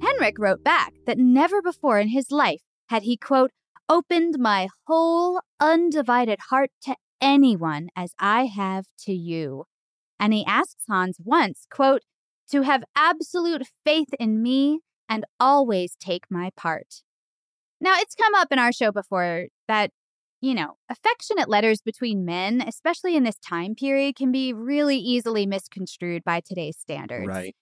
[0.00, 3.50] Henrik wrote back that never before in his life had he, quote,
[3.88, 9.64] opened my whole undivided heart to anyone as I have to you.
[10.20, 12.02] And he asks Hans once, quote,
[12.50, 17.02] to have absolute faith in me and always take my part.
[17.80, 19.90] Now, it's come up in our show before that,
[20.40, 25.46] you know, affectionate letters between men, especially in this time period, can be really easily
[25.46, 27.28] misconstrued by today's standards.
[27.28, 27.54] Right.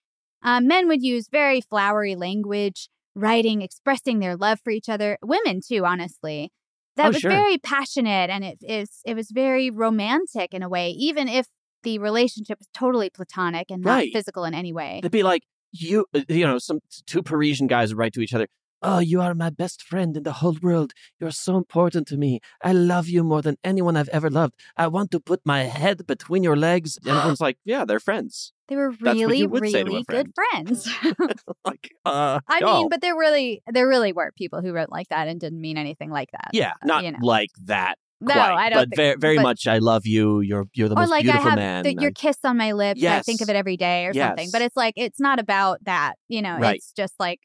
[0.43, 5.17] Um, men would use very flowery language, writing, expressing their love for each other.
[5.23, 6.51] Women too, honestly.
[6.95, 7.31] That Oh, was sure.
[7.31, 11.47] very passionate and it is it was very romantic in a way, even if
[11.83, 14.09] the relationship was totally platonic and not Right.
[14.11, 14.99] physical in any way.
[14.99, 18.33] It'd be like you, uh, you know, some two Parisian guys would write to each
[18.33, 18.47] other.
[18.83, 20.93] Oh, you are my best friend in the whole world.
[21.19, 22.39] You're so important to me.
[22.63, 24.53] I love you more than anyone I've ever loved.
[24.77, 26.97] I want to put my head between your legs.
[26.97, 28.53] And everyone's like, yeah, they're friends.
[28.67, 30.87] They were really, you would say to a really good friends.
[31.65, 35.27] like, uh, I mean, but there really there really were people who wrote like that
[35.27, 36.49] and didn't mean anything like that.
[36.53, 37.17] yeah, not you know.
[37.21, 37.95] like that.
[38.19, 40.41] No, quite, I don't But think- very, very but- much, I love you.
[40.41, 41.83] You're you're the most like I beautiful have man.
[41.83, 43.03] the, your I- kiss on my lips.
[43.03, 44.49] I think of it every day or something.
[44.51, 46.15] But it's like it's not about that.
[46.27, 46.75] You know, Right.
[46.77, 47.39] it's just like,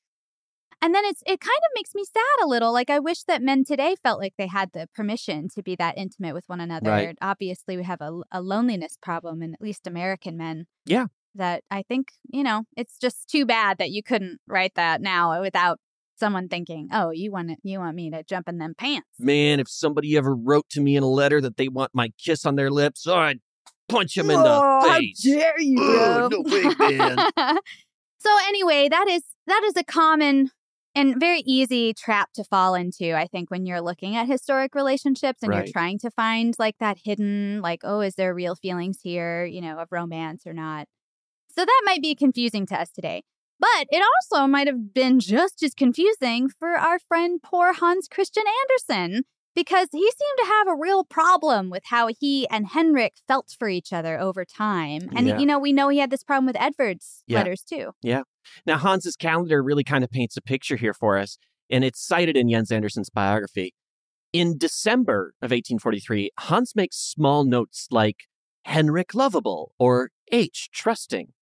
[0.83, 2.73] and then it's it kind of makes me sad a little.
[2.73, 5.97] Like I wish that men today felt like they had the permission to be that
[5.97, 6.91] intimate with one another.
[6.91, 7.17] Right.
[7.23, 10.67] Obviously, we have a, a loneliness problem in at least American men.
[10.85, 11.07] Yeah.
[11.35, 15.41] That I think you know it's just too bad that you couldn't write that now
[15.41, 15.79] without
[16.17, 19.09] someone thinking, oh, you want to, you want me to jump in them pants.
[19.19, 22.45] Man, if somebody ever wrote to me in a letter that they want my kiss
[22.45, 23.41] on their lips, oh, I'd
[23.89, 27.17] punch him in Oh, the how dare you, Ugh, no way, man.
[28.19, 30.51] so anyway, that is that is a common
[30.95, 35.43] and very easy trap to fall into, I think, when you're looking at historic relationships
[35.43, 35.65] and Right.
[35.67, 39.61] you're trying to find like that hidden, like, oh, is there real feelings here, you
[39.61, 40.87] know, of romance or not?
[41.55, 43.23] So that might be confusing to us today.
[43.61, 44.03] But it
[44.33, 49.23] also might have been just as confusing for our friend poor Hans Christian Andersen
[49.55, 53.69] because he seemed to have a real problem with how he and Henrik felt for
[53.69, 55.11] each other over time.
[55.15, 55.39] And, Yeah.
[55.41, 57.39] you know, we know he had this problem with Edvard's Yeah.
[57.39, 57.93] letters too.
[58.03, 58.23] Yeah.
[58.67, 61.39] Now, Hans's calendar really kind of paints a picture here for us,
[61.71, 63.75] and it's cited in Jens Andersen's biography.
[64.33, 68.25] In December of 1843, Hans makes small notes like
[68.65, 71.33] Henrik lovable or H trusting.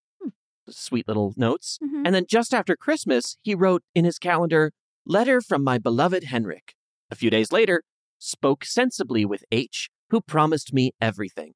[0.69, 1.79] Sweet little notes.
[1.83, 2.03] Mhm.
[2.05, 4.73] And then just after Christmas, he wrote in his calendar,
[5.05, 6.75] Letter from my beloved Henrik.
[7.09, 7.83] A few days later,
[8.19, 11.55] spoke sensibly with H, who promised me everything.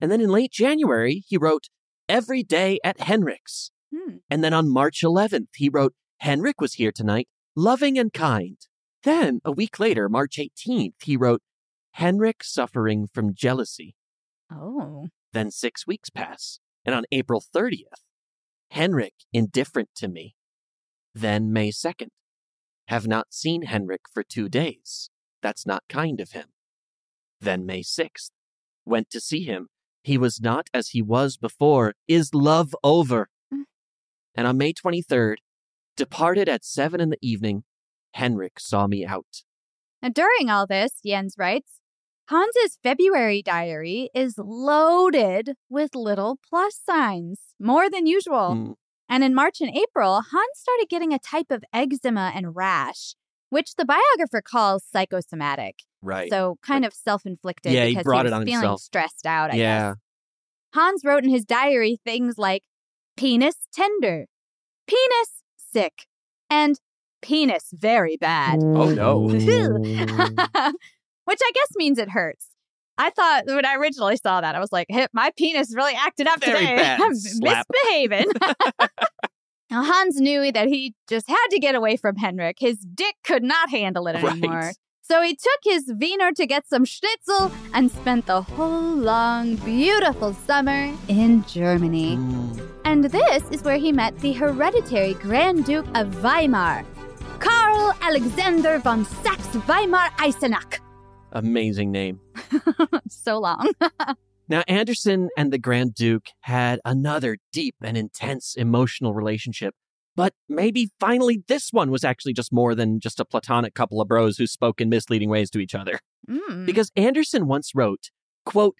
[0.00, 1.68] And then in late January, he wrote,
[2.08, 3.70] Every day at Henrik's.
[3.94, 4.16] Hmm.
[4.30, 8.58] And then on March 11th, he wrote, Henrik was here tonight, loving and kind.
[9.02, 11.42] Then, a week later, March 18th, he wrote,
[11.92, 13.94] Henrik suffering from jealousy.
[14.52, 15.08] Oh.
[15.32, 16.60] Then six weeks pass.
[16.84, 18.02] And on April 30th,
[18.70, 20.34] Henrik indifferent to me.
[21.14, 22.08] Then May 2nd,
[22.88, 25.10] have not seen Henrik for two days.
[25.42, 26.46] That's not kind of him.
[27.40, 28.30] Then May 6th,
[28.84, 29.68] went to see him.
[30.02, 31.94] He was not as he was before.
[32.08, 33.28] Is love over?
[34.34, 35.36] And on May 23rd,
[35.96, 37.64] departed at seven in the evening,
[38.14, 39.42] Henrik saw me out.
[40.02, 41.80] Now, during all this, Jens writes,
[42.28, 48.54] Hans's February diary is loaded with little plus signs, more than usual.
[48.54, 48.74] Mm.
[49.08, 53.16] And in March and April, Hans started getting a type of eczema and rash,
[53.48, 55.80] which the biographer calls psychosomatic.
[56.00, 56.30] Right.
[56.30, 58.80] So kind of self-inflicted Yeah, he brought he it was on feeling himself.
[58.80, 59.88] stressed out, I yeah.
[59.90, 59.96] guess.
[60.72, 62.62] Hans wrote in his diary things like
[63.20, 64.26] penis tender,
[64.86, 66.06] penis sick,
[66.48, 66.80] and
[67.20, 68.58] penis very bad.
[68.62, 69.18] Oh, no.
[69.28, 69.38] Which
[71.44, 72.46] I guess means it hurts.
[72.96, 76.26] I thought when I originally saw that, I was like, hey, my penis really acted
[76.28, 76.76] up Very today.
[76.76, 77.66] bad I'm slap.
[77.84, 78.26] misbehaving.
[79.70, 82.56] now, Hans knew that he just had to get away from Henrik.
[82.58, 84.32] His dick could not handle it Right.
[84.32, 84.72] anymore.
[85.02, 90.32] So he took his Wiener to get some schnitzel and spent the whole long, beautiful
[90.34, 92.16] summer in Germany.
[92.16, 92.69] Mm.
[92.84, 96.84] And this is where he met the hereditary Grand Duke of Weimar,
[97.38, 100.80] Karl Alexander von Saxe Weimar Eisenach.
[101.32, 102.20] Amazing name.
[103.08, 103.70] so long.
[104.50, 109.76] Now, Andersen and the Grand Duke had another deep and intense emotional relationship.
[110.16, 114.08] But maybe finally this one was actually just more than just a platonic couple of
[114.08, 116.00] bros who spoke in misleading ways to each other.
[116.28, 116.66] Mm.
[116.66, 118.10] Because Andersen once wrote,
[118.50, 118.74] quote,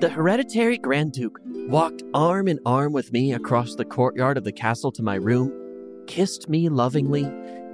[0.00, 4.52] The hereditary Grand Duke walked arm in arm with me across the courtyard of the
[4.52, 7.24] castle to my room, kissed me lovingly,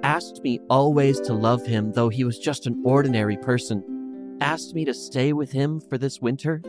[0.04, 4.84] asked me always to love him though he was just an ordinary person, asked me
[4.84, 6.62] to stay with him for this winter,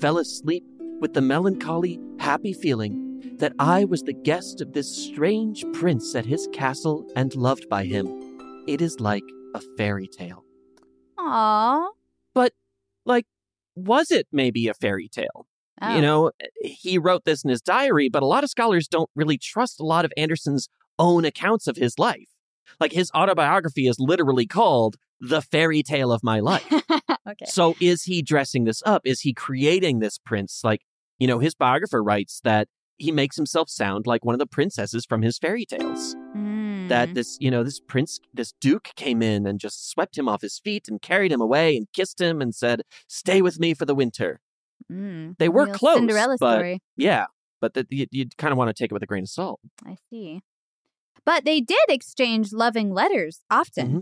[0.00, 0.64] fell asleep
[1.00, 6.24] with the melancholy, happy feeling that I was the guest of this strange prince at
[6.24, 8.06] his castle and loved by him.
[8.66, 10.44] It is like a fairy tale.
[11.18, 11.90] Aww.
[12.32, 12.54] But,
[13.04, 13.26] like,
[13.74, 15.46] was it maybe a fairy tale?
[15.80, 15.94] Oh.
[15.94, 19.10] You know, eh, he wrote this in his diary, but a lot of scholars don't
[19.14, 20.68] really trust a lot of Andersen's
[20.98, 22.28] own accounts of his life.
[22.80, 26.72] Like, his autobiography is literally called The Fairy Tale of My Life.
[27.28, 27.44] okay.
[27.46, 29.02] So, is he dressing this up?
[29.04, 30.60] Is he creating this prince?
[30.64, 30.80] Like,
[31.18, 35.04] you know, his biographer writes that he makes himself sound like one of the princesses
[35.04, 36.16] from his fairy tales.
[36.84, 36.88] Mm.
[36.88, 40.42] That this, you know, this prince, this duke came in and just swept him off
[40.42, 43.84] his feet and carried him away and kissed him and said, Stay with me for
[43.84, 44.40] the winter.
[44.90, 45.36] Mm.
[45.38, 45.96] They were Real close.
[45.96, 46.82] Cinderella but, story.
[46.96, 47.26] Yeah.
[47.60, 49.60] But that you, you kind of want to take it with a grain of salt.
[49.86, 50.42] I see.
[51.24, 53.88] But they did exchange loving letters often.
[53.88, 53.98] Mm-hmm.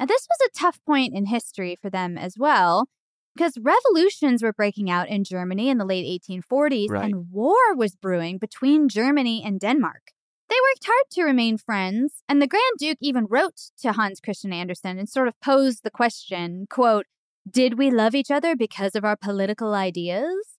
[0.00, 2.88] Now, this was a tough point in history for them as well,
[3.36, 7.04] because revolutions were breaking out in Germany in the late 1840s Right.
[7.04, 10.12] and war was brewing between Germany and Denmark.
[10.54, 14.52] They worked hard to remain friends, and the Grand Duke even wrote to Hans Christian
[14.52, 17.06] Andersen and sort of posed the question, quote,
[17.50, 20.58] did we love each other because of our political ideas?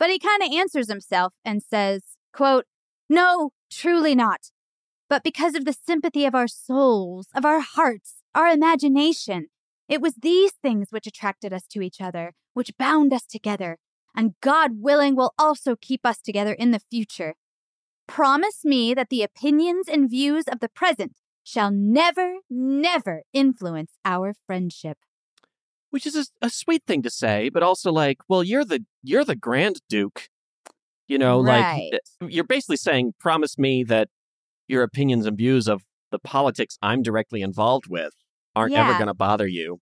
[0.00, 2.02] But he kind of answers himself and says,
[2.32, 2.64] quote,
[3.08, 4.50] no, truly not.
[5.08, 9.46] But because of the sympathy of our souls, of our hearts, our imagination,
[9.88, 13.78] it was these things which attracted us to each other, which bound us together,
[14.16, 17.34] and God willing will also keep us together in the future.
[18.06, 24.34] Promise me that the opinions and views of the present shall never, never influence our
[24.46, 24.98] friendship.
[25.90, 29.24] Which is a, a sweet thing to say, but also like, well, you're the you're
[29.24, 30.28] the Grand Duke.
[31.06, 31.90] You know, Right.
[31.92, 34.08] like uh, you're basically saying, promise me that
[34.66, 38.12] your opinions and views of the politics I'm directly involved with
[38.56, 39.80] aren't ever going to bother you.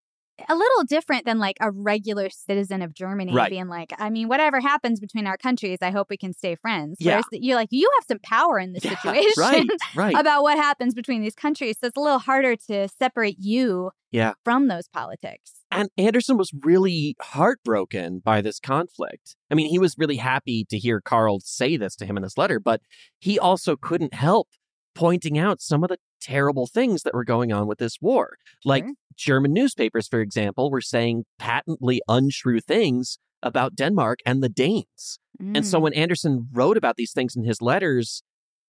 [0.48, 3.50] A little different than like a regular citizen of Germany Right.
[3.50, 6.96] being like, I mean, whatever happens between our countries, I hope we can stay friends.
[7.00, 7.12] Yeah.
[7.12, 10.16] Whereas you're like, you have some power in this Yeah, situation right, right.
[10.18, 11.76] about what happens between these countries.
[11.80, 14.32] So it's a little harder to separate you Yeah.
[14.44, 15.52] from those politics.
[15.70, 19.36] And Andersen was really heartbroken by this conflict.
[19.50, 22.36] I mean, he was really happy to hear Carl say this to him in this
[22.36, 22.80] letter, but
[23.20, 24.48] he also couldn't help
[24.94, 28.36] pointing out some of the terrible things that were going on with this war.
[28.64, 28.84] Like
[29.16, 35.18] German newspapers, for example, were saying patently untrue things about Denmark and the Danes.
[35.56, 35.82] And so Mm.
[35.82, 38.22] when Andersen wrote about these things in his letters,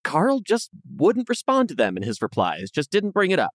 [0.03, 3.53] Carl just wouldn't respond to them in his replies, just didn't bring it up.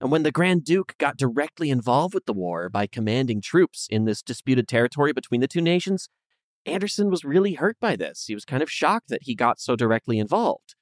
[0.00, 4.04] And when the Grand Duke got directly involved with the war by commanding troops in
[4.04, 6.08] this disputed territory between the two nations,
[6.66, 8.26] Andersen was really hurt by this.
[8.26, 10.74] He was kind of shocked that he got so directly involved.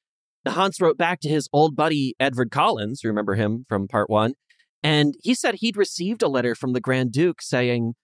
[0.46, 4.34] Hans wrote back to his old buddy Edvard Collins, remember him from part one,
[4.82, 7.94] and he said he'd received a letter from the Grand Duke saying,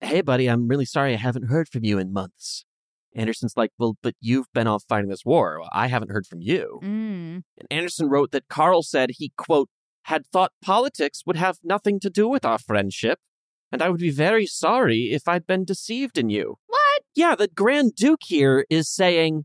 [0.00, 2.64] Hey, buddy, I'm really sorry I haven't heard from you in months.
[3.14, 5.62] Andersen's like, Well, but you've been off fighting this war.
[5.72, 6.80] I haven't heard from you.
[6.82, 7.42] Mm.
[7.58, 9.70] And Andersen wrote that Carl said he, quote,
[10.04, 13.18] had thought politics would have nothing to do with our friendship,
[13.70, 16.56] and I would be very sorry if I'd been deceived in you.
[16.66, 17.02] What?
[17.14, 19.44] Yeah, the Grand Duke here is saying,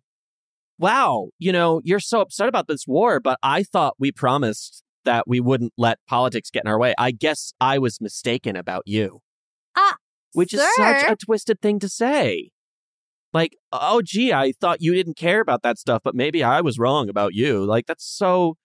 [0.80, 5.28] wow, you know, you're so upset about this war, but I thought we promised that
[5.28, 6.94] we wouldn't let politics get in our way.
[6.98, 9.20] I guess I was mistaken about you.
[9.76, 9.98] Ah,
[10.34, 12.50] Which is such a twisted thing to say.
[13.34, 16.78] Like, oh, gee, I thought you didn't care about that stuff, but maybe I was
[16.78, 17.66] wrong about you.
[17.66, 18.56] Like, that's so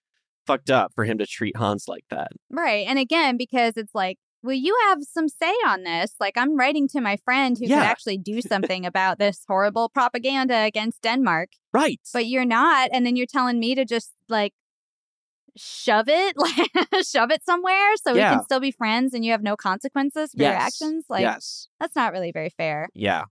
[0.46, 2.28] fucked up for him to treat Hans like that.
[2.50, 2.86] Right.
[2.86, 6.14] And again, because it's like, well, you have some say on this.
[6.20, 7.80] Like, I'm writing to my friend who Yeah.
[7.80, 12.00] could actually do something about this horrible propaganda against Denmark, Right.
[12.12, 12.90] but you're not.
[12.92, 14.52] And then you're telling me to just like
[15.56, 16.70] shove it, like
[17.04, 20.42] shove it somewhere so we can still be friends and you have no consequences for
[20.42, 21.04] your actions.
[21.08, 21.68] Like yes.
[21.80, 22.88] that's not really very fair.
[22.94, 23.24] Yeah.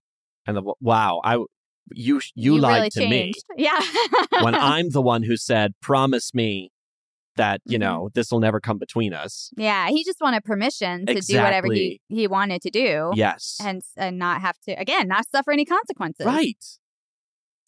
[0.45, 1.37] And the, wow, I
[1.93, 3.43] you you, lied really to changed.
[3.57, 3.79] Yeah.
[4.41, 6.69] when I'm the one who said, "Promise me
[7.37, 7.71] that Mm-hmm.
[7.71, 11.37] you know this will never come between us." Yeah, he just wanted permission to do
[11.37, 13.11] whatever he, he wanted to do.
[13.15, 13.57] Yes.
[13.63, 16.25] And and not have to again, not suffer any consequences.
[16.25, 16.63] Right.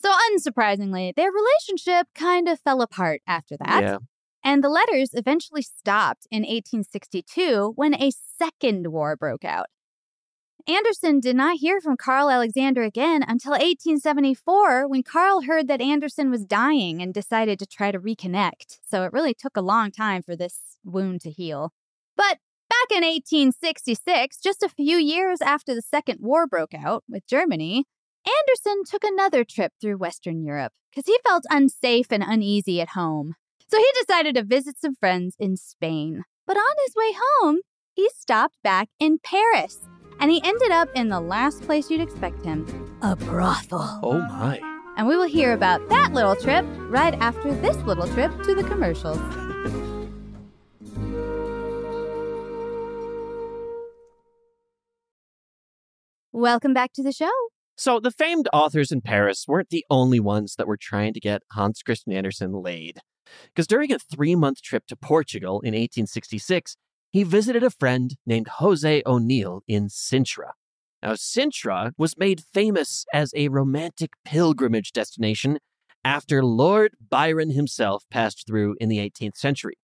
[0.02, 3.84] So unsurprisingly, their relationship kind of fell apart after that.
[3.84, 3.98] Yeah.
[4.44, 9.68] And the letters eventually stopped in 1862 when a second war broke out.
[10.70, 16.30] Andersen did not hear from Carl Alexander again until 1874 when Carl heard that Andersen
[16.30, 18.78] was dying and decided to try to reconnect.
[18.88, 21.74] So it really took a long time for this wound to heal.
[22.16, 22.38] But
[22.70, 27.86] back in 1866, just a few years after the Second War broke out with Germany,
[28.28, 33.34] Andersen took another trip through Western Europe because he felt unsafe and uneasy at home.
[33.68, 36.26] So he decided to visit some friends in Spain.
[36.46, 37.62] But on his way home,
[37.96, 39.89] he stopped back in Paris
[40.20, 42.66] and he ended up in the last place you'd expect him
[43.02, 44.00] a brothel.
[44.04, 44.60] Oh my.
[44.98, 48.64] And we will hear about that little trip right after this little trip to the
[48.64, 49.18] commercials.
[56.34, 57.32] Welcome back to the show.
[57.76, 61.44] So the famed authors in Paris weren't the only ones that were trying to get
[61.54, 63.00] Hans Christian Andersen laid.
[63.46, 66.76] Because during a three month trip to Portugal in 1866,
[67.12, 70.52] he visited a friend named Jose O'Neill in Sintra.
[71.02, 75.60] Now, Sintra was made famous as a romantic pilgrimage destination
[76.04, 79.78] after Lord Byron himself passed through in the 18th century.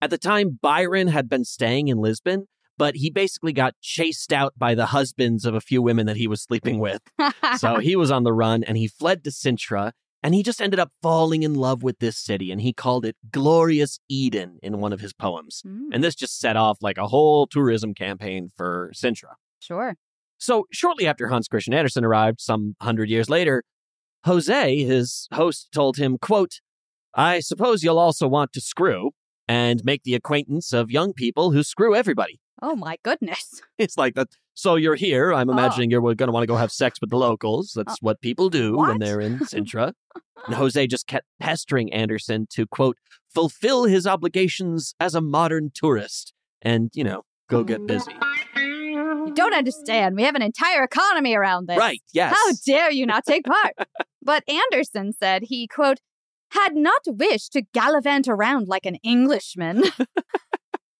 [0.00, 4.54] At the time, Byron had been staying in Lisbon, but he basically got chased out
[4.56, 7.02] by the husbands of a few women that he was sleeping with.
[7.56, 10.80] so he was on the run and he fled to Sintra and he just ended
[10.80, 14.92] up falling in love with this city and he called it Glorious Eden in one
[14.92, 15.62] of his poems.
[15.64, 16.02] And mm.
[16.02, 19.34] this just set off like a whole tourism campaign for Sintra.
[19.60, 19.94] Sure.
[20.38, 23.64] So shortly after Hans Christian Andersen arrived, some hundred years later,
[24.24, 26.60] Jose, his host, told him, quote,
[27.14, 29.12] I suppose you'll also want to screw
[29.46, 32.40] and make the acquaintance of young people who screw everybody.
[32.62, 33.60] Oh my goodness.
[33.78, 34.28] It's like that.
[34.54, 35.32] So you're here.
[35.32, 35.52] I'm Oh.
[35.52, 37.76] imagining you're going to want to go have sex with the locals.
[37.76, 39.92] Uh, that's what people do when they're in Sintra.
[40.46, 42.96] and Jose just kept pestering Andersen to, quote,
[43.32, 48.10] fulfill his obligations as a modern tourist and, you know, go get busy.
[48.56, 50.16] You don't understand.
[50.16, 51.78] We have an entire economy around this.
[51.78, 52.34] Right, yes.
[52.34, 53.74] How dare you not take part?
[54.22, 55.98] but Andersen said he, quote,
[56.52, 59.84] had not wished to gallivant around like an Englishman.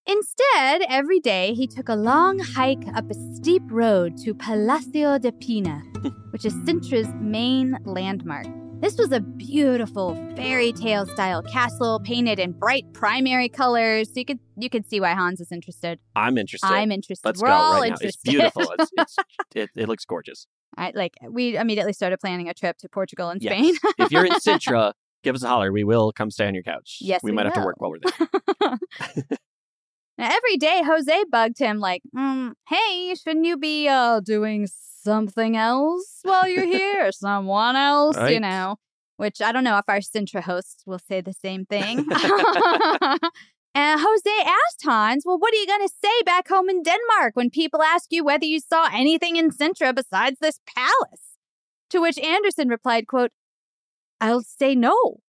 [0.08, 5.30] Instead, every day he took a long hike up a steep road to Palacio de
[5.30, 5.82] Pena,
[6.30, 8.46] which is Sintra's main landmark.
[8.80, 14.08] This was a beautiful fairy tale style castle painted in bright primary colors.
[14.08, 15.98] So you could you could see why Hans is interested.
[16.16, 16.68] I'm interested.
[16.68, 17.26] I'm interested.
[17.26, 17.96] Let's We're go all right now.
[18.00, 18.72] It's beautiful.
[18.78, 19.16] It's, it's,
[19.54, 20.46] it, it looks gorgeous.
[20.74, 23.52] I like we immediately started planning a trip to Portugal and Yes.
[23.52, 23.74] Spain.
[23.98, 25.70] if you're in Sintra, give us a holler.
[25.70, 26.96] We will come stay on your couch.
[27.02, 27.98] Yes, we we might have to work while we're
[28.64, 28.78] there.
[30.18, 35.56] Now, every day, Jose bugged him like, mm, "Hey, shouldn't you be uh doing something
[35.56, 37.12] else while you're here?
[37.12, 38.76] Someone else, you know?"
[39.16, 41.98] Which I don't know if our Sintra hosts will say the same thing.
[43.74, 47.34] and Jose asked Hans, "Well, what are you going to say back home in Denmark
[47.34, 51.36] when people ask you whether you saw anything in Sintra besides this palace?"
[51.90, 53.30] To which Andersen replied, "Quote."
[54.20, 55.20] I'll say no.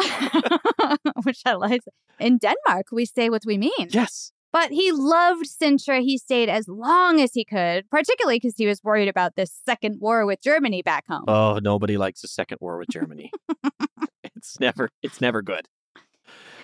[1.22, 1.82] Which I like.
[2.18, 3.88] In Denmark, we say what we mean.
[3.90, 4.32] Yes.
[4.52, 6.00] But he loved Sintra.
[6.00, 10.00] He stayed as long as he could, particularly because he was worried about this second
[10.00, 11.24] war with Germany back home.
[11.28, 13.30] Oh, nobody likes a second war with Germany.
[14.24, 15.68] it's never it's never good.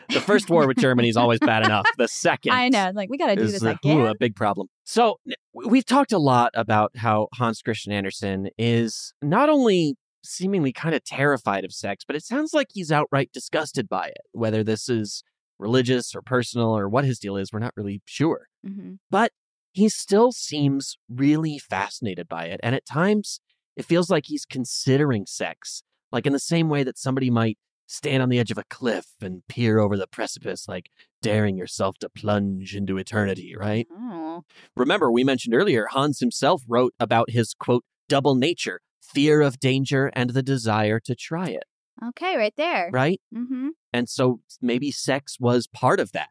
[0.09, 1.87] The first war with Germany is always bad enough.
[1.99, 2.93] The second I know.
[2.95, 3.99] Like, we got to do is this uh, again.
[3.99, 4.68] ooh, a big problem.
[4.84, 5.18] So
[5.53, 9.97] we've talked a lot about how Hans Christian Andersen is not only
[10.27, 14.22] seemingly kind of terrified of sex, but it sounds like he's outright disgusted by it.
[14.33, 15.22] Whether this is
[15.59, 18.49] religious or personal or what his deal is, we're not really sure.
[18.66, 18.99] Mhm.
[19.11, 19.33] But
[19.72, 22.61] he still seems really fascinated by it.
[22.62, 23.41] And at times,
[23.77, 28.22] it feels like he's considering sex, like in the same way that somebody might stand
[28.22, 30.91] on the edge of a cliff and peer over the precipice, like
[31.22, 33.87] daring yourself to plunge into eternity, right?
[33.93, 34.45] Oh.
[34.77, 38.81] Remember, we mentioned earlier, Hans himself wrote about his quote, double nature,
[39.14, 41.64] fear of danger and the desire to try it,
[42.09, 42.90] Okay, right there.
[42.92, 43.20] right?
[43.34, 43.68] Mm-hmm.
[43.92, 46.28] And so maybe sex was part of that.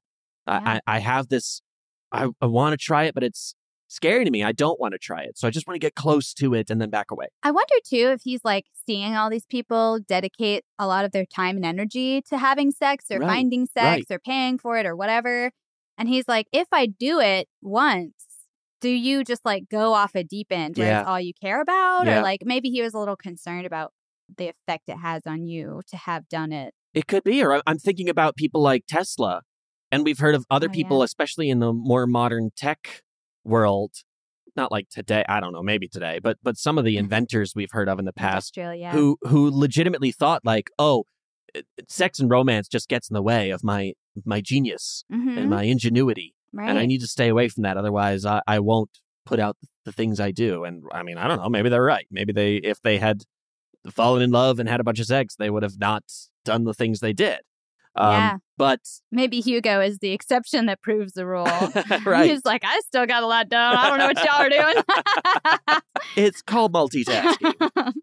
[0.48, 1.62] I, I, I have this,
[2.12, 3.56] I, I want to try it, but it's
[3.88, 4.44] scary to me.
[4.44, 5.38] I don't want to try it.
[5.38, 7.28] So I just want to get close to it and then back away.
[7.44, 11.26] I wonder too if he's like seeing all these people dedicate a lot of their
[11.26, 14.16] time and energy to having sex or Right, finding sex right.
[14.16, 15.52] or paying for it or whatever.
[15.98, 18.14] And he's like, if I do it once,
[18.86, 21.00] do you just like go off a deep end where Yeah.
[21.02, 22.06] it's all you care about?
[22.06, 22.20] Yeah.
[22.20, 23.92] Or like maybe he was a little concerned about
[24.38, 26.74] the effect it has on you to have done it.
[26.94, 27.44] It could be.
[27.44, 29.42] Or I'm thinking about people like Tesla.
[29.92, 31.06] And we've heard of other Oh, people, yeah.
[31.06, 33.02] especially in the more modern tech
[33.44, 33.92] world.
[34.56, 37.72] Not like today, I don't know, maybe today, but but some of the inventors we've
[37.72, 38.92] heard of in the past yeah.
[38.92, 41.06] who who legitimately thought like, oh,
[41.88, 43.94] sex and romance just gets in the way of my
[44.26, 45.38] my genius Mhm.
[45.38, 47.78] and my ingenuity, and I need to stay away from that.
[47.78, 48.90] Otherwise, I, I won't
[49.26, 50.64] put out the things I do.
[50.64, 51.50] And I mean, I don't know.
[51.50, 52.08] Maybe they're right.
[52.12, 53.24] Maybe they, if they had
[53.92, 56.04] fallen in love and had a bunch of sex, they would have not
[56.44, 57.40] done the things they did.
[57.96, 58.38] Um, Yeah.
[58.58, 58.80] But
[59.12, 61.46] Maybe Hugo is the exception that proves the rule.
[62.06, 62.30] Right.
[62.30, 63.76] He's like, I still got a lot done.
[63.76, 65.82] I don't know what y'all are doing.
[66.16, 67.94] it's called multitasking.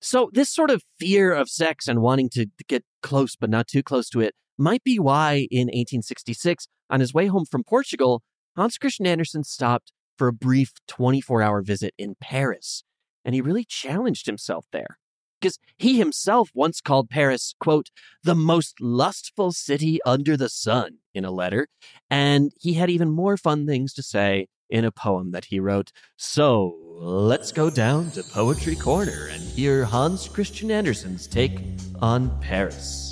[0.00, 3.82] so this sort of fear of sex and wanting to get close but not too
[3.82, 8.22] close to it might be why in 1866 on his way home from portugal
[8.56, 12.84] hans christian andersen stopped for a brief 24-hour visit in paris
[13.24, 14.98] and he really challenged himself there
[15.40, 17.90] because he himself once called paris quote
[18.22, 21.68] the most lustful city under the sun in a letter
[22.10, 25.92] and he had even more fun things to say in a poem that he wrote.
[26.16, 31.60] So let's go down to poetry corner and hear hans christian andersen's take
[32.02, 33.07] on paris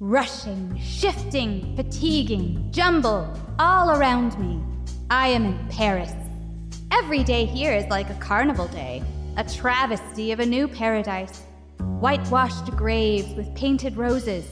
[0.00, 4.62] Rushing, shifting, fatiguing, jumble, all around me.
[5.10, 6.12] I am in Paris.
[6.92, 9.02] Every day here is like a carnival day,
[9.36, 11.42] a travesty of a new paradise.
[11.80, 14.44] Whitewashed graves with painted roses,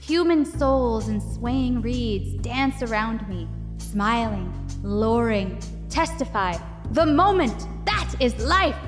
[0.00, 3.46] human souls and swaying reeds dance around me,
[3.76, 4.50] smiling,
[4.82, 5.58] luring,
[5.90, 6.56] testify.
[6.92, 7.68] The moment!
[7.84, 8.78] That is life!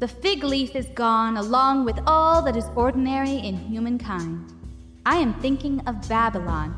[0.00, 4.54] The fig leaf is gone along with all that is ordinary in humankind.
[5.06, 6.74] I am thinking of Babylon.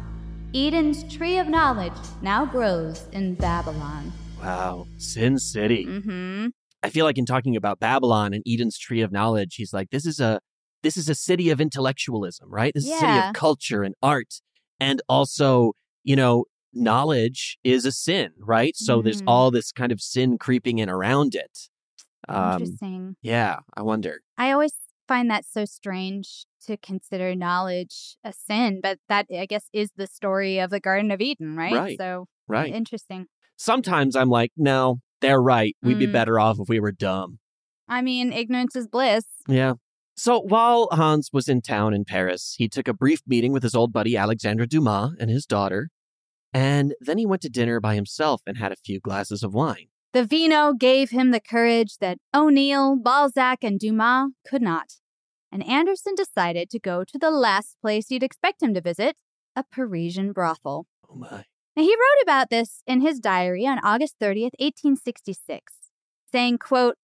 [0.55, 4.13] Eden's tree of knowledge now grows in Babylon.
[4.39, 6.49] wow sin city Mm-hmm.
[6.83, 10.05] i feel like in talking about babylon and eden's tree of knowledge he's like this
[10.05, 10.41] is a
[10.83, 14.41] this is a city of intellectualism right this is a city of culture and art
[14.81, 16.45] and also you know
[16.75, 19.29] knowledge is a sin right so there's Mhm.
[19.29, 21.69] all this kind of sin creeping in around it
[22.29, 23.17] um Interesting.
[23.23, 24.75] yeah i wonder I always
[25.09, 30.07] find that so strange to consider knowledge a sin, but that I guess is the
[30.07, 31.73] story of the Garden of Eden, right?
[31.75, 31.99] Right.
[31.99, 32.75] So Right.
[32.75, 33.27] interesting.
[33.57, 36.13] sometimes i'm like no they're right we'd be Mm.
[36.13, 37.39] better off if we were dumb
[37.89, 39.25] I mean, ignorance is bliss.
[39.49, 39.75] Yeah.
[40.17, 43.75] So while Hans was in town in Paris, he took a brief meeting with his
[43.75, 45.91] old buddy Alexandre Dumas and his daughter,
[46.55, 49.89] and then he went to dinner by himself and had a few glasses of wine.
[50.13, 54.95] The vino gave him the courage that O'Neill, Balzac, and Dumas could not.
[55.53, 59.17] And Andersen decided to go to the last place you'd expect him to visit
[59.55, 60.87] a Parisian brothel.
[61.09, 61.45] Oh my.
[61.77, 65.73] Now, he wrote about this in his diary on August 30th, 1866,
[66.31, 66.97] saying, quote,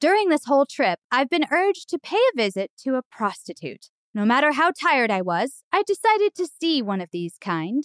[0.00, 3.86] During this whole trip, I've been urged to pay a visit to a prostitute.
[4.14, 7.84] No matter how tired I was, I decided to see one of these kind.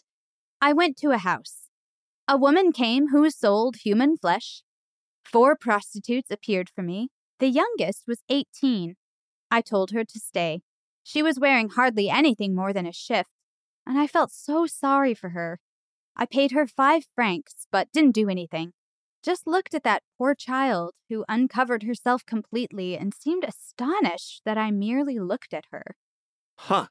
[0.62, 1.70] I went to a house.
[2.28, 4.64] A woman came who sold human flesh.
[5.24, 7.10] Four prostitutes appeared for me.
[7.40, 8.96] The youngest was 18.
[9.52, 10.62] I told her to stay.
[11.04, 13.30] She was wearing hardly anything more than a shift,
[13.86, 15.60] and I felt so sorry for her.
[16.16, 18.74] I paid her five francs, but didn't do anything.
[19.24, 24.72] Just looked at that poor child who uncovered herself completely and seemed astonished that I
[24.72, 25.96] merely looked at her.
[26.58, 26.88] Huh.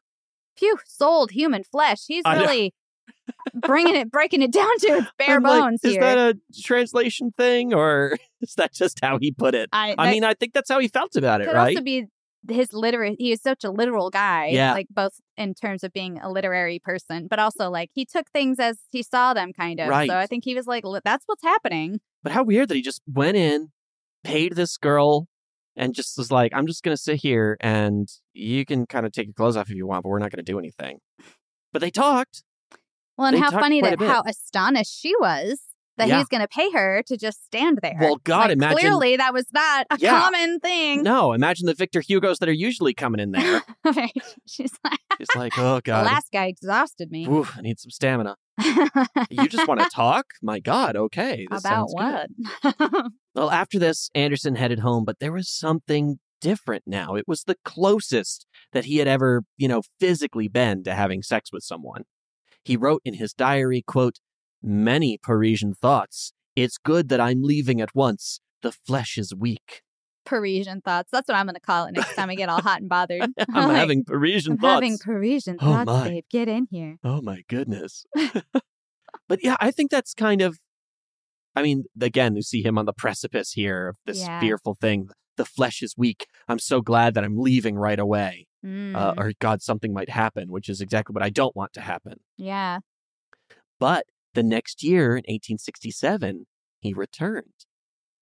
[0.57, 2.05] Phew, sold human flesh.
[2.07, 2.75] He's I really
[3.55, 6.01] bringing it, breaking it down to its bare I'm like, bones is here.
[6.01, 9.69] that a translation thing or is that just how he put it?
[9.73, 11.77] I- I mean, I think that's how he felt about it, could right?
[11.77, 12.07] also be
[12.49, 13.17] his literate.
[13.19, 14.49] He is such a literal guy.
[14.49, 14.73] Yeah.
[14.73, 18.59] Like both in terms of being a literary person, but also like he took things
[18.59, 19.89] as he saw them, kind of.
[19.89, 20.09] Right.
[20.09, 22.83] So I think he was like, "Li- "That's what's happening." But how weird that he
[22.83, 23.71] just went in,
[24.23, 25.29] paid this girl,
[25.77, 29.13] and just was like, I'm just going to sit here and you can kind of
[29.13, 30.99] take your clothes off if you want, but we're not going to do anything.
[31.73, 32.45] But they talked.
[33.17, 35.61] Well, and They how funny that how astonished she was
[35.97, 36.19] that Yeah.
[36.19, 37.97] he's going to pay her to just stand there.
[38.01, 40.21] Well, God, Like, imagine- clearly that was not a Yeah.
[40.21, 41.03] common thing.
[41.03, 43.63] No, imagine the Victor Hugos that are usually coming in there.
[43.85, 44.13] Right.
[44.49, 46.07] She's like, He's like, oh, the God.
[46.07, 47.27] last guy exhausted me.
[47.29, 48.37] Oof, I need some stamina.
[49.31, 50.27] you just want to talk?
[50.43, 51.47] My God, okay.
[51.51, 52.29] This About what?
[53.35, 57.15] Well, after this, Andersen headed home, but there was something different now.
[57.15, 61.51] It was the closest that he had ever, you know, physically been to having sex
[61.53, 62.05] with someone.
[62.65, 64.19] He wrote in his diary, quote,
[64.65, 68.41] many Parisian thoughts It's good that I'm leaving at once.
[68.63, 69.83] The flesh is weak.
[70.25, 71.11] Parisian thoughts.
[71.13, 73.23] That's what I'm going to call it next time I get all hot and bothered.
[73.55, 74.75] I'm like, having Parisian I'm thoughts.
[74.75, 76.09] having Parisian Oh, thoughts, my.
[76.09, 76.25] babe.
[76.31, 76.97] Get in here.
[77.05, 78.07] Oh my goodness.
[79.29, 80.59] but yeah, I think that's kind of
[81.57, 84.41] I mean, again, you see him on the precipice here of this Yeah.
[84.41, 85.09] fearful thing.
[85.37, 86.27] The flesh is weak.
[86.49, 88.47] I'm so glad that I'm leaving right away.
[88.65, 89.15] Uh, Mm.
[89.19, 92.21] or God, something might happen, which is exactly what I don't want to happen.
[92.39, 92.79] Yeah.
[93.79, 96.47] But the next year, in 1867,
[96.81, 97.67] he returned.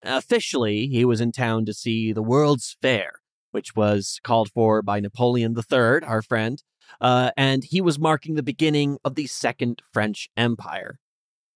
[0.02, 5.00] Officially, he was in town to see the World's Fair, which was called for by
[5.00, 6.62] Napoleon III, our friend,
[7.00, 10.98] uh, and he was marking the beginning of the Second French Empire.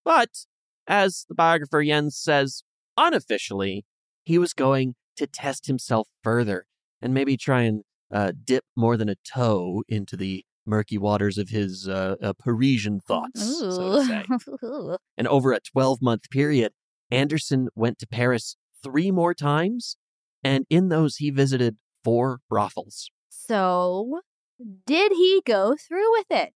[0.04, 0.46] But,
[0.86, 2.62] as the biographer Jens says,
[2.96, 3.84] unofficially,
[4.24, 6.66] he was going to test himself further
[7.02, 7.82] and maybe try and
[8.12, 13.00] uh, dip more than a toe into the murky waters of his uh, uh, Parisian
[13.00, 14.96] thoughts, so to say.
[15.16, 16.72] And over a 12 month period,
[17.10, 19.96] Andersen went to Paris three more times,
[20.42, 23.10] and in those, he visited four brothels.
[23.28, 24.20] So,
[24.86, 26.52] did he go through with it?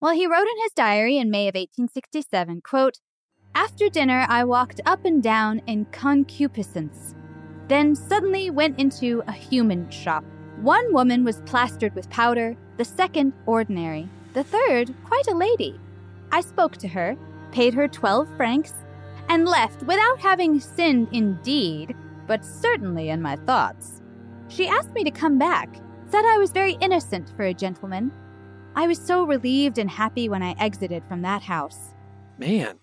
[0.00, 2.98] Well, he wrote in his diary in May of 1867, quote,
[3.54, 7.14] After dinner, I walked up and down in concupiscence,
[7.68, 10.24] then suddenly went into a human shop.
[10.60, 15.78] One woman was plastered with powder, the second ordinary, the third quite a lady.
[16.32, 17.16] I spoke to her,
[17.52, 18.72] paid her 12 francs,
[19.28, 21.94] and left without having sinned indeed,
[22.26, 24.02] but certainly in my thoughts.
[24.48, 25.74] She asked me to come back,
[26.10, 28.12] said I was very innocent for a gentleman.
[28.76, 31.94] I was so relieved and happy when I exited from that house.
[32.38, 32.78] Man,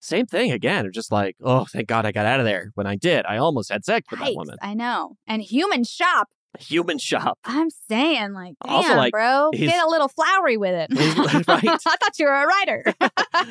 [0.00, 0.86] same thing again.
[0.86, 2.70] I'm just like, oh, thank God I got out of there.
[2.74, 4.56] When I did, I almost had sex with that woman.
[4.62, 5.16] I know.
[5.26, 6.28] And human shop.
[6.60, 7.38] Human shop.
[7.44, 10.88] I'm saying, like, damn, Also, like, bro, get a little flowery with it.
[11.48, 11.64] Right.
[11.64, 12.84] I thought you were a writer.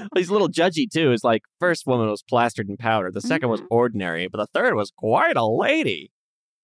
[0.15, 1.11] He's a little judgy too.
[1.11, 3.67] It's like first woman was plastered in powder, the 2nd was Mm-hmm.
[3.73, 6.11] ordinary, but the third was quite a lady.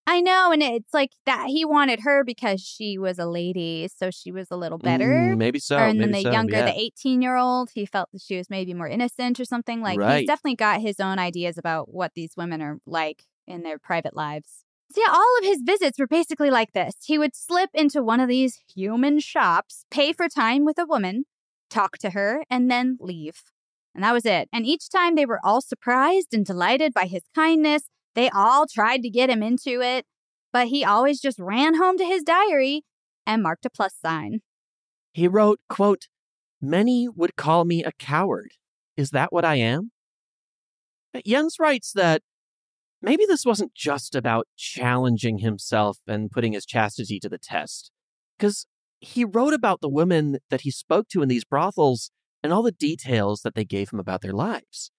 [0.06, 4.12] I know, and it's like that he wanted her because she was a lady, so
[4.12, 5.08] she was a little better.
[5.08, 6.66] Mm, maybe so, Or, and then the so, younger, yeah.
[6.66, 9.82] the 18 year old, he felt that she was maybe more innocent or something.
[9.82, 10.20] Like Right.
[10.20, 14.14] he's definitely got his own ideas about what these women are like in their private
[14.16, 14.66] lives.
[14.92, 16.96] So yeah, all of his visits were basically like this.
[17.06, 21.26] He would slip into one of these human shops, pay for time with a woman,
[21.70, 23.42] talk to her, and then leave.
[23.96, 24.50] And that was it.
[24.54, 27.84] And each time they were all surprised and delighted by his kindness.
[28.16, 30.06] They all tried to get him into it,
[30.52, 32.84] but he always just ran home to his diary
[33.26, 34.42] and marked a plus sign.
[35.14, 36.08] He wrote, quote,
[36.62, 38.52] Many would call me a coward.
[38.96, 39.92] Is that what I am?
[41.12, 42.22] But Jens writes that
[43.04, 47.92] maybe this wasn't just about challenging himself and putting his chastity to the test,
[48.38, 48.66] because
[49.00, 52.10] he wrote about the women that he spoke to in these brothels
[52.42, 54.92] and all the details that they gave him about their lives.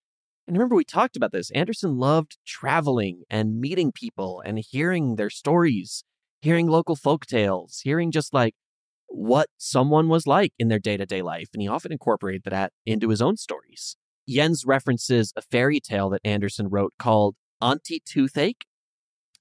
[0.46, 1.50] And remember, we talked about this.
[1.52, 6.04] Andersen loved traveling and meeting people and hearing their stories,
[6.42, 8.54] hearing local folk tales, hearing just like
[9.06, 11.48] what someone was like in their day to day life.
[11.54, 13.96] And he often incorporated that into his own stories.
[14.28, 18.66] Jens references a fairy tale that Andersen wrote called Auntie Toothache.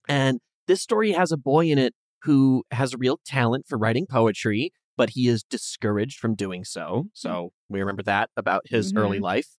[0.08, 1.94] And this story has a boy in it
[2.24, 7.06] who has a real talent for writing poetry, but he is discouraged from doing so.
[7.14, 9.24] So we remember that about his early Mhm.
[9.24, 9.56] life.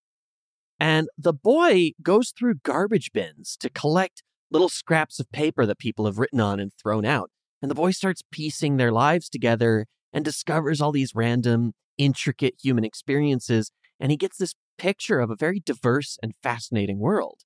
[0.80, 6.07] And the boy goes through garbage bins to collect little scraps of paper that people
[6.07, 7.30] have written on and thrown out.
[7.62, 12.84] And the boy starts piecing their lives together and discovers all these random, intricate human
[12.84, 13.70] experiences.
[14.00, 17.43] And he gets this picture of a very diverse and fascinating world.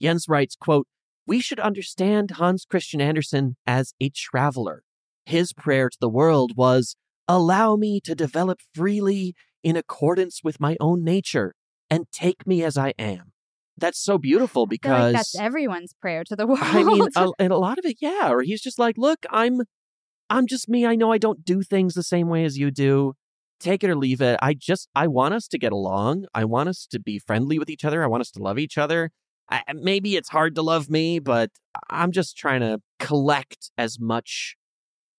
[0.00, 0.86] Jens writes, quote,
[1.26, 4.82] We should understand Hans Christian Andersen as a traveler.
[5.26, 6.96] His prayer to the world was,
[7.28, 11.54] Allow me to develop freely in accordance with my own nature
[11.88, 13.32] and take me as I am.
[13.76, 16.60] That's so beautiful because like that's everyone's prayer to the world.
[16.62, 18.30] I mean, a, and a lot of it, yeah.
[18.30, 19.62] Or he's just like, look, I'm,
[20.28, 20.84] I'm just me.
[20.86, 23.14] I know I don't do things the same way as you do.
[23.58, 24.38] Take it or leave it.
[24.42, 26.26] I just, I want us to get along.
[26.34, 28.02] I want us to be friendly with each other.
[28.02, 29.10] I want us to love each other.
[29.50, 31.50] I, maybe it's hard to love me, but
[31.88, 34.56] I'm just trying to collect as much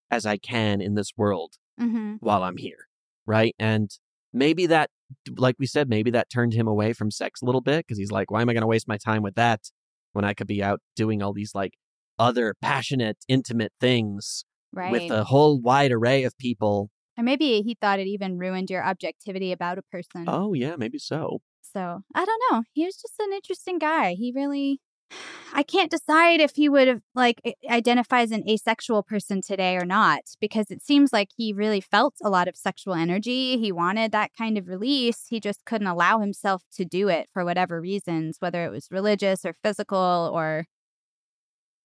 [0.10, 2.18] as I can in this world Mhm.
[2.20, 2.88] while I'm here,
[3.26, 3.56] right?
[3.60, 3.90] And
[4.34, 4.90] maybe that,
[5.38, 8.12] like we said, maybe that turned him away from sex a little bit because he's
[8.12, 9.70] like, why am I going to waste my time with that
[10.14, 11.74] when I could be out doing all these like
[12.20, 14.92] other passionate, intimate things Right.
[14.92, 16.90] with a whole wide array of people?
[17.18, 20.26] Or maybe he thought it even ruined your objectivity about a person.
[20.28, 21.42] Oh, yeah, maybe so.
[21.62, 22.64] So I don't know.
[22.74, 24.14] He was just an interesting guy.
[24.14, 24.80] He really
[25.54, 29.86] I can't decide if he would have like identify as an asexual person today or
[29.86, 33.58] not because it seems like he really felt a lot of sexual energy.
[33.58, 35.26] He wanted that kind of release.
[35.30, 39.46] He just couldn't allow himself to do it for whatever reasons, whether it was religious
[39.46, 40.66] or physical or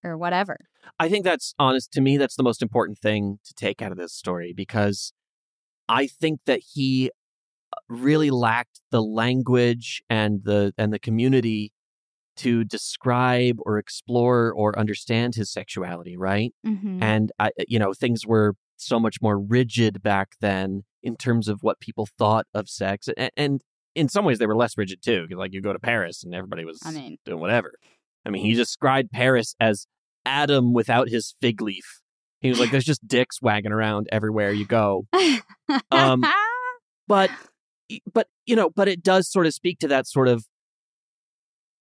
[0.04, 0.58] or whatever.
[1.00, 2.16] I think that's honest to me.
[2.16, 5.12] That's the most important thing to take out of this story because
[5.88, 7.10] I think that he
[7.88, 11.72] really lacked the language and the and the community
[12.36, 16.52] to describe or explore or understand his sexuality, right?
[16.66, 17.02] Mhm.
[17.02, 21.62] And I, you know, things were so much more rigid back then in terms of
[21.62, 23.62] what people thought of sex, and, and
[23.94, 25.22] in some ways they were less rigid too.
[25.22, 27.72] Because Like you go to Paris and everybody was I mean- doing whatever.
[28.26, 29.86] I mean, he described Paris as
[30.26, 32.00] Adam without his fig leaf.
[32.40, 35.06] He was like, "There's just dicks wagging around everywhere you go."
[35.90, 36.22] um,
[37.08, 37.30] but
[38.12, 40.44] but you know, but it does sort of speak to that sort of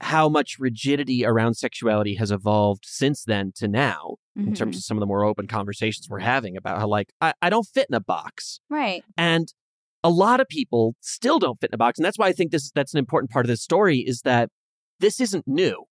[0.01, 4.79] how much rigidity around sexuality has evolved since then to now in terms Mhm.
[4.79, 7.63] of some of the more open conversations we're having about how like I, I don't
[7.65, 9.03] fit in a box Right.
[9.15, 9.47] and
[10.03, 12.51] a lot of people still don't fit in a box and that's why i think
[12.51, 14.49] this that's an important part of this story is that
[14.99, 15.85] this isn't new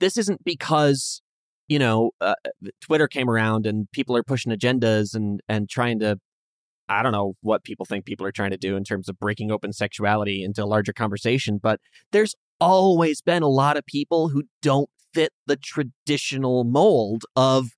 [0.00, 1.22] this isn't because
[1.66, 2.34] you know uh,
[2.82, 6.18] twitter came around and people are pushing agendas and and trying to
[6.88, 9.50] i don't know what people think people are trying to do in terms of breaking
[9.50, 11.80] open sexuality into a larger conversation but
[12.12, 17.68] there's always been a lot of people who don't fit the traditional mold of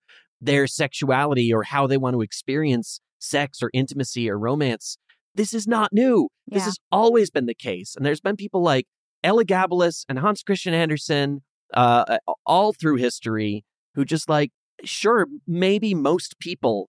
[0.40, 4.98] their sexuality or how they want to experience sex or intimacy or romance.
[5.34, 6.28] This is not new.
[6.46, 7.94] This has always been the case.
[7.94, 8.86] And there's been people like
[9.24, 11.42] Elagabalus and Hans Christian Andersen
[11.74, 14.50] uh, all through history who just like,
[14.84, 16.88] sure, maybe most people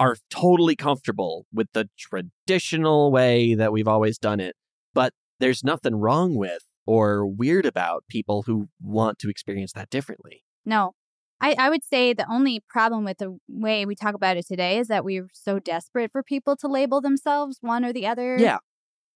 [0.00, 4.56] are totally comfortable with the traditional way that we've always done it.
[4.92, 10.42] But there's nothing wrong with or weird about people who want to experience that differently.
[10.64, 10.92] No.
[11.40, 14.78] I, I would say the only problem with the way we talk about it today
[14.78, 18.58] is that we're so desperate for people to label themselves one or the other Yeah.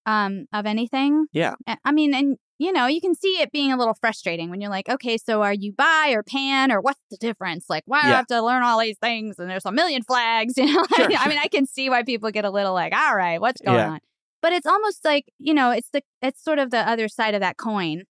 [0.07, 1.26] um, of anything.
[1.33, 1.55] Yeah.
[1.85, 4.71] I mean, and you know, you can see it being a little frustrating when you're
[4.71, 7.67] like, okay, so are you bi or pan or what's the difference?
[7.71, 9.39] Like, why do I have to learn all these things?
[9.39, 10.85] And there's a million flags, you know?
[10.97, 13.61] Sure, I mean, I can see why people get a little like, all right, what's
[13.61, 13.91] going Yeah.
[13.93, 13.99] on?
[14.43, 17.41] But it's almost like, you know, it's the it's sort of the other side of
[17.41, 18.03] that coin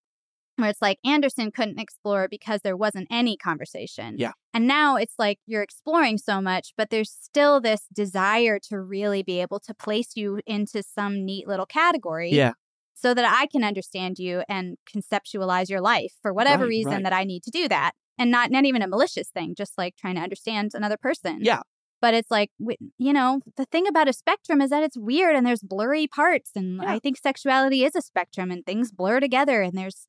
[0.57, 4.17] where it's like Andersen couldn't explore because there wasn't any conversation.
[4.19, 4.33] Yeah.
[4.53, 9.23] And now it's like you're exploring so much, but there's still this desire to really
[9.23, 12.31] be able to place you into some neat little category.
[12.33, 12.53] Yeah.
[13.01, 17.03] So that I can understand you and conceptualize your life for whatever Right, reason right.
[17.05, 17.93] that I need to do that.
[18.19, 21.39] And not not even a malicious thing, just like trying to understand another person.
[21.43, 21.61] Yeah.
[22.01, 22.51] But it's like,
[22.99, 26.53] you know, the thing about a spectrum is that it's weird and there's blurry parts.
[26.55, 29.63] And I think sexuality is a spectrum and things blur together.
[29.63, 30.07] And there's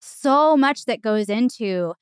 [0.00, 1.94] so much that goes into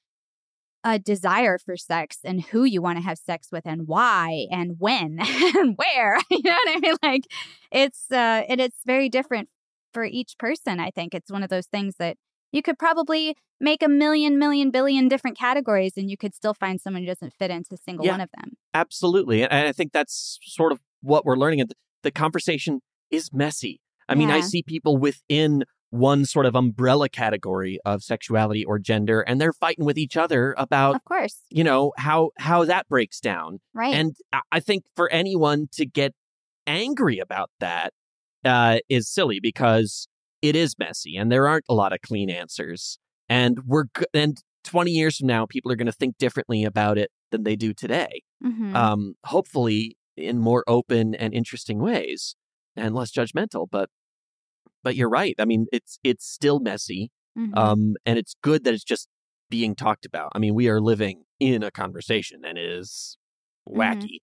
[0.85, 4.77] a desire for sex and who you want to have sex with and why and
[4.79, 5.19] when
[5.57, 6.19] and where.
[6.31, 6.97] You know what I mean?
[7.03, 7.23] Like
[7.71, 9.49] it's uh and it's very different
[9.93, 11.15] for each person, I think.
[11.15, 12.17] It's one of those things that
[12.53, 16.81] you could probably make a million, million, billion different categories and you could still find
[16.81, 18.13] someone who doesn't fit into a single Yeah.
[18.13, 18.53] one of them.
[18.75, 19.43] Absolutely.
[19.43, 21.65] And I think that's sort of what we're learning.
[21.67, 22.81] The- The conversation
[23.11, 23.81] is messy.
[24.09, 29.21] I mean, I see people within one sort of umbrella category of sexuality or gender,
[29.21, 31.43] and they're fighting with each other about, Of course.
[31.51, 33.61] you know, how how that breaks down.
[33.73, 33.95] Right.
[33.95, 34.17] And
[34.51, 36.13] I think for anyone to get
[36.67, 37.93] angry about that
[38.45, 40.09] uh, is silly because
[40.43, 42.99] it is messy, and there aren't a lot of clean answers.
[43.29, 46.99] And we're g- and twenty years from now, people are going to think differently about
[46.99, 48.75] it than they do today Mhm.
[48.75, 52.37] um, hopefully in more open and interesting ways
[52.77, 53.67] and less judgmental.
[53.71, 53.89] But
[54.83, 55.35] but you're right.
[55.39, 57.57] I mean, it's it's still messy, Mhm.
[57.57, 59.09] um, and it's good that it's just
[59.51, 60.33] being talked about.
[60.35, 63.17] I mean, we are living in a conversation, and it is
[63.69, 64.19] wacky.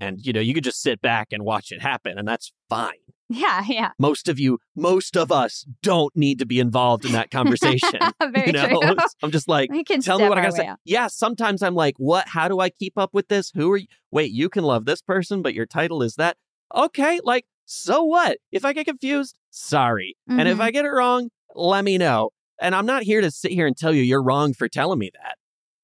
[0.00, 3.05] And you know, you could just sit back and watch it happen, and that's fine.
[3.28, 3.90] Yeah, yeah.
[3.98, 8.00] Most of you, most of us, don't need to be involved in that conversation.
[8.20, 8.68] Very you know?
[8.68, 8.96] true.
[9.22, 9.70] I'm just like,
[10.02, 10.66] tell me what I gotta say.
[10.66, 10.78] out.
[10.84, 12.28] Yeah, sometimes I'm like, what?
[12.28, 13.50] How do I keep up with this?
[13.54, 13.86] Who are you?
[14.10, 16.36] Wait, you can love this person, but your title is that.
[16.74, 18.38] Okay, like, so what?
[18.52, 20.16] If I get confused, sorry.
[20.28, 20.62] And if Mhm.
[20.62, 22.30] I get it wrong, let me know.
[22.60, 25.10] And I'm not here to sit here and tell you you're wrong for telling me
[25.20, 25.36] that.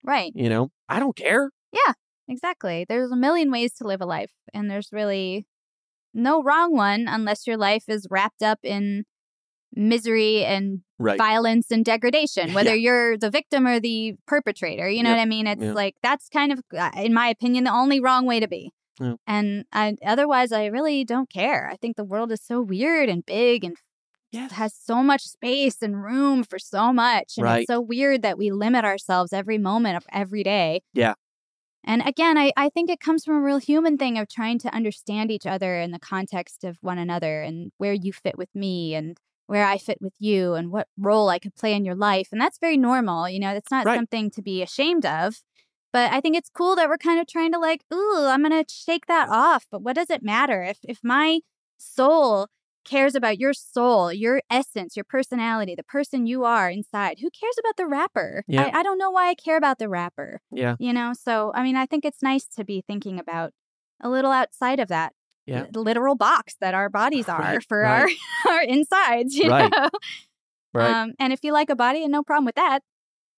[0.05, 0.33] Right.
[0.35, 1.51] You know, I don't care.
[1.73, 1.93] Yeah,
[2.29, 2.87] exactly.
[2.89, 5.47] There's a million ways to live a life, and there's really
[6.15, 9.05] no wrong one unless your life is wrapped up in
[9.75, 11.19] misery and Right.
[11.19, 12.91] violence and degradation, whether Yeah.
[12.91, 14.89] you're the victim or the perpetrator.
[14.89, 15.47] You know what I mean?
[15.47, 18.73] It's like that's kind of, uh, in my opinion, the only wrong way to be.
[19.27, 21.69] And I, otherwise, I really don't care.
[21.73, 23.77] I think the world is so weird and big and
[24.53, 27.35] has so much space and room for so much.
[27.37, 27.61] And Right.
[27.61, 30.83] it's so weird that we limit ourselves every moment of every day.
[30.95, 31.15] Yeah.
[31.85, 34.75] And again, I, I think it comes from a real human thing of trying to
[34.75, 38.95] understand each other in the context of one another and where you fit with me
[38.95, 39.17] and
[39.47, 42.29] where I fit with you and what role I could play in your life.
[42.33, 43.29] And that's very normal.
[43.29, 43.97] You know, that's not Right.
[43.97, 45.43] something to be ashamed of.
[45.93, 48.65] But I think it's cool that we're kind of trying to like, ooh, I'm gonna
[48.69, 49.67] shake that off.
[49.71, 51.41] But what does it matter if if my
[51.79, 52.49] soul
[52.85, 57.19] cares about your soul, your essence, your personality, the person you are inside?
[57.21, 58.45] Who cares about the wrapper?
[58.47, 58.65] Yeah.
[58.73, 60.41] I, I don't know why I care about the wrapper.
[60.51, 60.77] Yeah.
[60.79, 63.53] You know, so I mean, I think it's nice to be thinking about
[64.01, 65.13] a little outside of that
[65.47, 65.67] Yeah.
[65.75, 68.17] literal box that our bodies are Right, for right.
[68.47, 69.35] our our insides.
[69.37, 69.73] You Right.
[69.77, 69.89] know.
[70.75, 70.91] Right.
[71.03, 72.81] Um, and if you like a body, and no problem with that,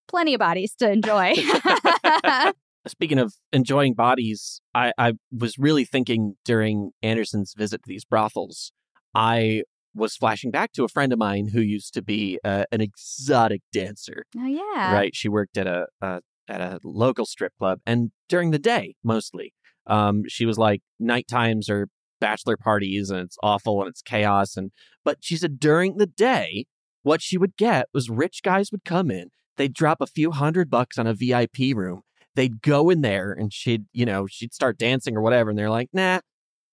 [0.06, 1.34] plenty of bodies to enjoy.
[2.86, 8.72] Speaking of enjoying bodies, I, I was really thinking during Andersen's visit to these brothels,
[9.14, 9.62] I
[9.94, 13.62] was flashing back to a friend of mine who used to be uh, an exotic
[13.72, 14.24] dancer.
[14.36, 14.92] oh yeah.
[14.92, 18.96] Right, she worked at a, a at a local strip club, and during the day
[19.04, 19.54] mostly,
[19.86, 21.88] um, she was like night times or
[22.20, 24.56] bachelor parties, and it's awful and it's chaos.
[24.56, 24.72] And
[25.04, 26.66] but she said during the day,
[27.02, 30.70] what she would get was rich guys would come in, they'd drop a few hundred
[30.70, 32.02] bucks on a VIP room,
[32.34, 35.70] they'd go in there, and she'd you know she'd start dancing or whatever, and they're
[35.70, 36.20] like, nah,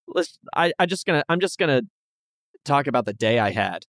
[0.07, 1.83] let's I I just gonna I'm just gonna
[2.65, 3.85] talk about the day I had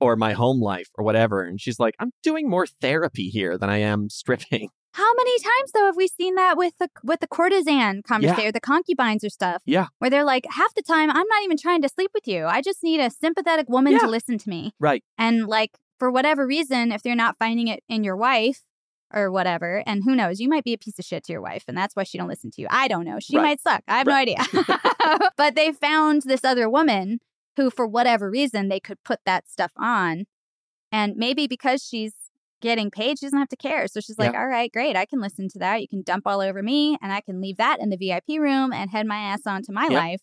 [0.00, 1.42] or my home life or whatever.
[1.42, 4.68] And she's like, I'm doing more therapy here than I am stripping.
[4.92, 8.52] How many times though have we seen that with the with the courtesan conversation, or
[8.52, 9.60] the concubines or stuff?
[9.66, 9.88] Yeah.
[9.98, 12.46] Where they're like, half the time, I'm not even trying to sleep with you.
[12.46, 13.98] I just need a sympathetic woman Yeah.
[14.00, 14.72] to listen to me.
[14.80, 15.04] Right.
[15.18, 18.62] And like, for whatever reason, if they're not finding it in your wife
[19.12, 21.64] or whatever, and who knows, you might be a piece of shit to your wife,
[21.68, 22.66] and that's why she don't listen to you.
[22.70, 23.18] I don't know.
[23.20, 23.42] She Right.
[23.42, 23.82] might suck.
[23.86, 24.38] I have no idea.
[25.36, 27.18] but they found this other woman
[27.56, 30.24] who, for whatever reason, they could put that stuff on.
[30.92, 32.14] And maybe because she's
[32.62, 33.86] getting paid, she doesn't have to care.
[33.88, 34.40] So she's like, Yeah.
[34.40, 34.96] all right, great.
[34.96, 35.80] I can listen to that.
[35.82, 38.72] You can dump all over me, and I can leave that in the VIP room
[38.72, 39.98] and head my ass on to my Yeah.
[39.98, 40.20] life.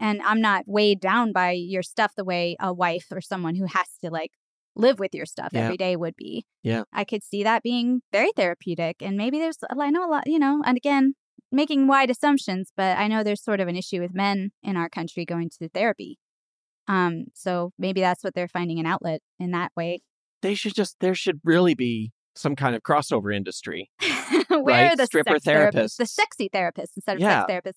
[0.00, 3.66] And I'm not weighed down by your stuff the way a wife or someone who
[3.66, 4.32] has to like
[4.74, 5.60] live with your stuff Yeah.
[5.64, 6.44] every day would be.
[6.62, 6.84] Yeah.
[6.92, 8.96] I could see that being very therapeutic.
[9.02, 11.14] And maybe there's, I know a lot, you know, and again,
[11.52, 14.88] making wide assumptions, but I know there's sort of an issue with men in our
[14.88, 16.18] country going to therapy.
[16.92, 20.00] Um, so maybe that's what they're finding an outlet in that way.
[20.42, 23.90] They should just, there should really be some kind of crossover industry.
[24.48, 25.72] Where Right, are the stripper therapists?
[25.74, 25.96] therapists.
[25.96, 27.46] The sexy therapists instead of Yeah.
[27.46, 27.74] sex therapists.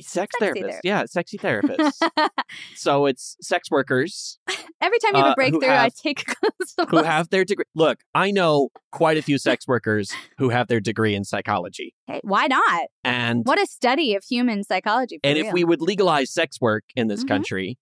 [0.00, 0.62] Sex Sexy therapists.
[0.64, 0.80] therapist.
[0.84, 2.28] Yeah, sexy therapists.
[2.74, 4.38] so it's sex workers
[4.80, 7.44] Every time you have Uh, a who breakthrough, I have- take close who have their
[7.44, 7.64] degree.
[7.74, 11.94] Look, I know quite a few sex workers who have their degree in psychology.
[12.06, 12.88] Hey, why not?
[13.04, 15.20] And What a study of human psychology.
[15.24, 15.46] And real.
[15.46, 17.28] if we would legalize sex work in this Mhm.
[17.28, 17.78] country,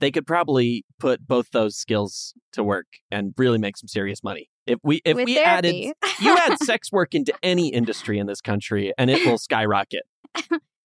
[0.00, 4.48] they could probably put both those skills to work and really make some serious money.
[4.66, 5.88] If we if With we therapy.
[5.88, 10.02] added you add sex work into any industry in this country and it will skyrocket.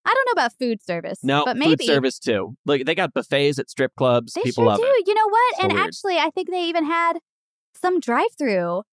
[0.08, 1.20] I don't know about food service.
[1.24, 2.56] No, but maybe food service too.
[2.66, 4.34] Look, they got buffets at strip clubs.
[4.34, 4.86] They People sure love do.
[4.86, 5.08] it.
[5.08, 5.56] You know what?
[5.58, 5.86] So and weird.
[5.88, 7.14] actually, I think they even had
[7.82, 8.84] some drive-through.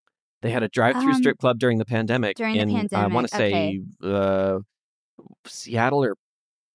[0.40, 2.36] They had a drive-through Um, strip club during the pandemic.
[2.36, 4.58] during the in, I want to say uh,
[5.46, 6.16] Seattle or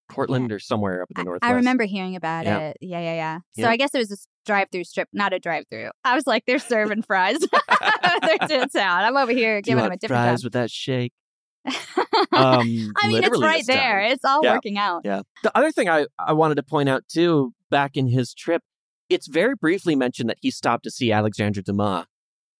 [0.08, 1.38] Portland or somewhere up in the north.
[1.42, 2.58] I remember hearing about Yeah.
[2.58, 2.76] it.
[2.80, 3.38] Yeah, yeah, yeah.
[3.56, 3.70] So Yeah.
[3.70, 5.90] I guess it was a drive-through strip, not a drive-through.
[6.04, 7.38] I was like, they're serving fries.
[8.22, 9.04] they're doing town.
[9.04, 11.12] I'm over here giving them a different fries with that shake?
[11.66, 11.72] um,
[12.32, 12.62] I
[13.08, 14.00] mean, it's right there.
[14.00, 14.54] It's all Yeah.
[14.54, 15.02] working out.
[15.04, 15.22] Yeah.
[15.42, 18.62] The other thing I, I wanted to point out too, back in his trip,
[19.08, 22.06] it's very briefly mentioned that he stopped to see Alexandre Dumas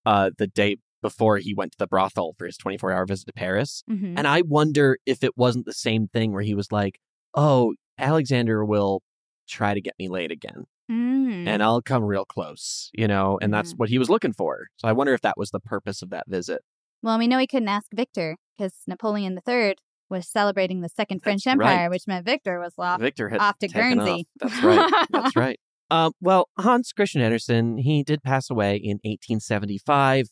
[0.07, 3.33] uh, the day before he went to the brothel for his 24 hour visit to
[3.33, 3.83] Paris.
[3.89, 4.15] Mhm.
[4.17, 6.99] And I wonder if it wasn't the same thing where he was like,
[7.39, 9.03] oh, Alexander will
[9.49, 11.47] try to get me laid again Mm.
[11.47, 14.69] and I'll come real close, you know, and that's what he was looking for.
[14.77, 16.63] So I wonder if that was the purpose of that visit.
[17.03, 19.75] Well, we know he couldn't ask Victor because Napoleon III
[20.09, 21.91] was celebrating the Second French That's Empire, right.
[21.91, 24.27] which meant Victor was off, Victor had off to Guernsey.
[24.43, 24.51] off.
[24.51, 25.07] That's right.
[25.11, 25.61] That's right.
[25.91, 30.29] Um, well, Hans Christian Andersen, he did pass away in 1875.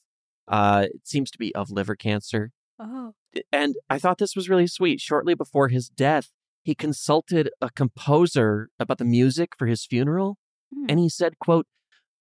[0.49, 2.53] Uh, it seems to be of liver cancer.
[2.79, 3.13] Oh.
[3.53, 5.01] And I thought this was really sweet.
[5.01, 6.31] Shortly before his death,
[6.67, 10.37] he consulted a composer about the music for his funeral.
[10.75, 10.87] Hmm.
[10.89, 11.69] And he said, quote,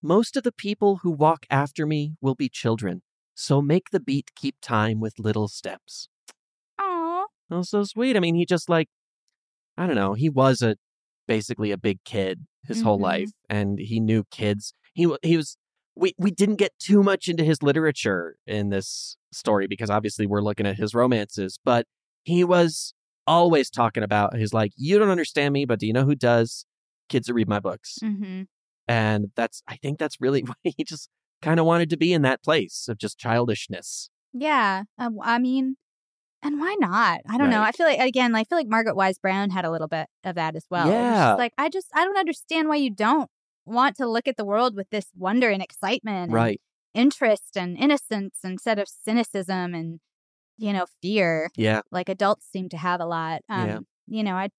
[0.04, 3.02] most of the people who walk after me will be children.
[3.34, 6.10] So make the beat keep time with little steps.
[6.78, 7.26] Aw.
[7.50, 8.16] That was so sweet.
[8.16, 8.88] I mean, he just like,
[9.80, 10.76] I don't know, he was a
[11.28, 13.02] basically a big kid his whole Mhm.
[13.12, 14.74] life, and he knew kids.
[14.94, 15.58] He he was.
[15.96, 20.42] We we didn't get too much into his literature in this story because obviously we're
[20.42, 21.88] looking at his romances, but
[22.24, 22.94] he was
[23.28, 26.66] always talking about He's like, you don't understand me, but do you know who does?
[27.10, 28.00] Kids that read my books.
[28.04, 28.44] Mm-hmm.
[28.88, 31.10] And that's, I think that's really why he just
[31.42, 34.10] kind of wanted to be in that place of just childishness.
[34.34, 34.84] Yeah.
[34.98, 35.76] Uh, I mean,
[36.42, 37.22] and why not?
[37.30, 37.62] I don't know.
[37.62, 40.36] I feel like, again, I feel like Margaret Wise Brown had a little bit of
[40.36, 40.88] that as well.
[40.88, 41.30] Yeah.
[41.30, 43.30] just like, I just, I don't understand why you don't
[43.66, 46.26] want to look at the world with this wonder and excitement.
[46.26, 46.62] and Right.
[46.94, 50.00] interest and innocence instead of cynicism and,
[50.58, 51.50] you know, fear.
[51.56, 51.82] Yeah.
[51.92, 53.42] Like adults seem to have a lot.
[53.50, 53.80] Um, Yeah.
[54.08, 54.50] You know, I,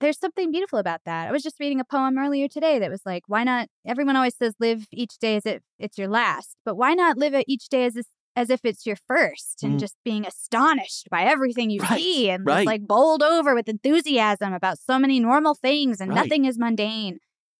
[0.00, 1.28] there's something beautiful about that.
[1.28, 3.68] I was just reading a poem earlier today that was like, why not?
[3.86, 7.34] Everyone always says live each day as if it's your last, but why not live
[7.34, 8.06] it each day as if,
[8.36, 9.80] as if it's your first and Mm.
[9.80, 12.58] just being astonished by everything you Right, see and right.
[12.58, 16.16] just like bowled over with enthusiasm about so many normal things and Right.
[16.16, 17.18] nothing is mundane.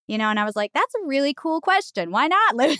[0.09, 2.11] You know, and I was like, that's a really cool question.
[2.11, 2.77] Why not live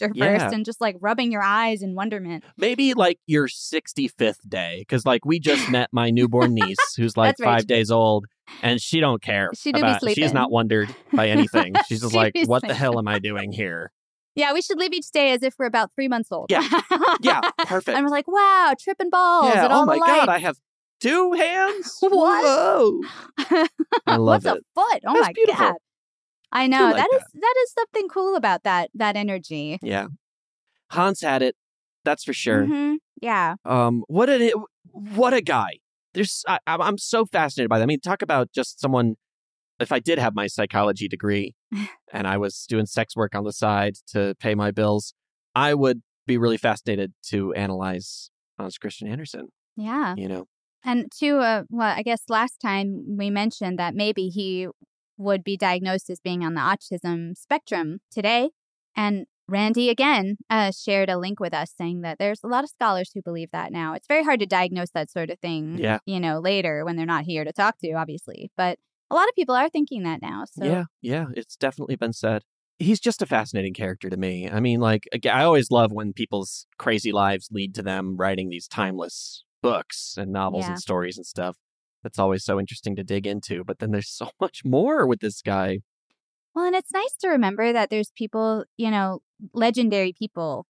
[0.00, 0.38] your Yeah.
[0.38, 2.44] first and just like rubbing your eyes in wonderment?
[2.56, 4.84] Maybe like your 65th day.
[4.88, 8.26] Cause like we just met my newborn niece who's like five days old
[8.62, 9.50] and she don't care.
[9.54, 11.74] She do be about, she's not wondered by anything.
[11.88, 13.92] She's just She like, what the hell am I doing here?
[14.36, 16.46] Yeah, we should live each day as if we're about three months old.
[16.48, 16.62] Yeah.
[17.20, 17.40] Yeah.
[17.66, 17.88] Perfect.
[17.96, 19.66] and we're like, wow, tripping balls yeah.
[19.68, 20.28] Oh my God.
[20.28, 20.58] I have
[21.00, 21.96] two hands.
[22.00, 22.44] What?
[22.44, 23.00] Whoa.
[24.06, 24.50] I love What's it.
[24.50, 25.02] a foot?
[25.06, 25.66] Oh That's my beautiful.
[25.66, 25.74] god.
[26.52, 26.84] I know.
[26.84, 29.78] like that is that is something cool about that that energy.
[29.82, 30.06] Yeah.
[30.90, 31.54] Hans had it.
[32.04, 32.64] That's for sure.
[32.64, 32.96] Mhm.
[33.20, 33.56] Yeah.
[33.64, 34.52] Um, what a
[34.92, 35.78] what a guy.
[36.14, 37.82] There's I, I'm I'm so fascinated by that.
[37.84, 39.16] I mean, talk about just someone.
[39.80, 41.54] If I did have my psychology degree
[42.12, 45.14] and I was doing sex work on the side to pay my bills,
[45.54, 49.48] I would be really fascinated to analyze Hans Christian Andersen.
[49.76, 50.14] Yeah.
[50.16, 50.46] You know,
[50.84, 54.66] And to uh well, I guess last time we mentioned that maybe he
[55.18, 58.50] would be diagnosed as being on the autism spectrum today.
[58.96, 62.70] And Randy again uh, shared a link with us saying that there's a lot of
[62.70, 63.94] scholars who believe that now.
[63.94, 65.98] It's very hard to diagnose that sort of thing, Yeah.
[66.06, 68.50] you know, later when they're not here to talk to, obviously.
[68.56, 68.78] But
[69.10, 70.44] a lot of people are thinking that now.
[70.44, 72.42] So yeah, yeah, it's definitely been said.
[72.78, 74.48] He's just a fascinating character to me.
[74.48, 78.68] I mean, like, I always love when people's crazy lives lead to them writing these
[78.68, 80.72] timeless books and novels Yeah.
[80.72, 81.56] and stories and stuff.
[82.02, 83.64] That's always so interesting to dig into.
[83.64, 85.80] But then there's so much more with this guy.
[86.54, 89.20] Well, and it's nice to remember that there's people, you know,
[89.52, 90.66] legendary people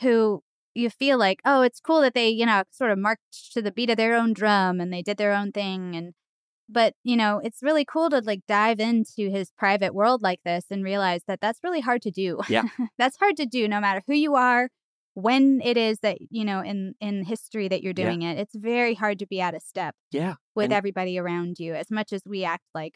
[0.00, 0.42] who
[0.74, 3.72] you feel like, oh, it's cool that they, you know, sort of marched to the
[3.72, 5.94] beat of their own drum and they did their own thing.
[5.94, 6.14] And,
[6.68, 10.66] but, you know, it's really cool to like dive into his private world like this
[10.70, 12.40] and realize that that's really hard to do.
[12.48, 12.64] Yeah.
[12.98, 14.68] that's hard to do no matter who you are,
[15.14, 18.04] when it is that, you know, in, in history that you're Yeah.
[18.06, 18.38] doing it.
[18.38, 20.34] It's very hard to be out of step Yeah.
[20.54, 22.94] with and- everybody around you as much as we act like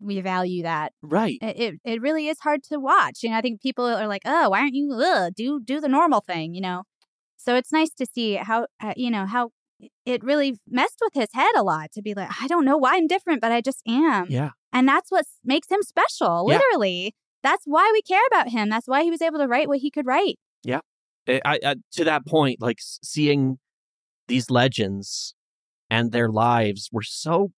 [0.00, 1.38] we value that Right.
[1.42, 3.22] it, it it really is hard to watch.
[3.22, 5.88] You know, I think people are like, "Oh, why aren't you ugh, do do the
[5.88, 6.82] normal thing?" You know,
[7.36, 9.50] so it's nice to see how uh, you know how
[10.04, 12.96] it really messed with his head a lot to be like, "I don't know why
[12.96, 14.50] I'm different, but I just am." Yeah.
[14.72, 16.46] and that's what makes him special.
[16.48, 16.58] Yeah.
[16.58, 18.68] Literally, that's why we care about him.
[18.68, 20.38] That's why he was able to write what he could write.
[20.64, 20.80] Yeah.
[21.28, 23.58] I, I, I- to that point, like seeing
[24.28, 25.34] these legends
[25.90, 27.52] and their lives were so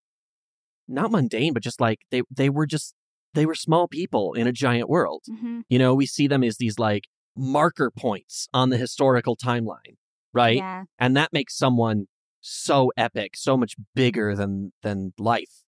[0.89, 2.95] not mundane, but just like they they were just
[3.35, 5.23] they were small people in a giant world.
[5.31, 5.63] Mhm.
[5.69, 7.05] You know, we see them as these like
[7.37, 9.97] marker points on the historical timeline,
[10.33, 10.57] right?
[10.57, 10.85] Yeah.
[10.99, 12.07] And that makes someone
[12.41, 15.63] so epic, so much bigger than than life.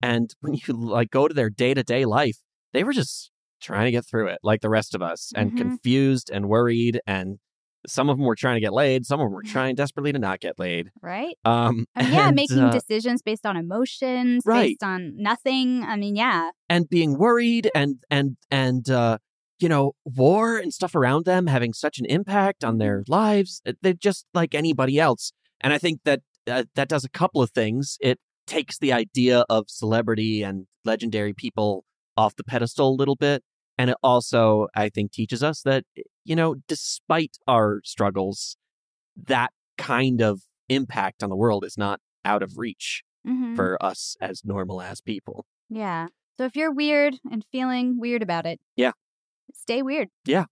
[0.00, 2.38] And when you like go to their day-to-day life,
[2.72, 3.30] they were just
[3.64, 5.56] trying to get through it like the rest of us and Mhm.
[5.62, 7.38] confused and worried and
[7.86, 10.18] some of them were trying to get laid, some of them were trying desperately to
[10.18, 10.90] not get laid.
[11.02, 11.36] Right.
[11.44, 14.70] Um I mean, yeah, and, making uh, decisions based on emotions, Right.
[14.70, 15.82] based on nothing.
[15.82, 16.50] I mean, yeah.
[16.68, 19.18] and being worried and and and uh
[19.60, 23.72] you know war and stuff around them having such an impact on their lives Uh,
[23.82, 26.20] they're just like anybody else and i think that
[26.54, 28.18] uh, that does a couple of things it
[28.48, 31.84] takes the idea of celebrity and legendary people
[32.16, 33.42] off the pedestal a little bit
[33.78, 35.84] and it also i think teaches us that
[36.24, 38.56] you know despite our struggles
[39.16, 43.56] that kind of impact on the world is not out of reach Mhm.
[43.56, 46.08] for us as normal as people Yeah.
[46.36, 48.92] So if you're weird and feeling weird about it, yeah
[49.52, 50.08] stay weird.
[50.26, 50.44] Yeah.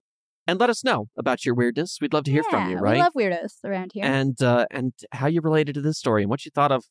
[0.47, 1.99] And let us know about your weirdness.
[2.01, 2.95] We'd love to hear from you, right?
[2.95, 4.05] We love weirdos around here.
[4.05, 6.85] and uh, and how you related to this story and what you thought of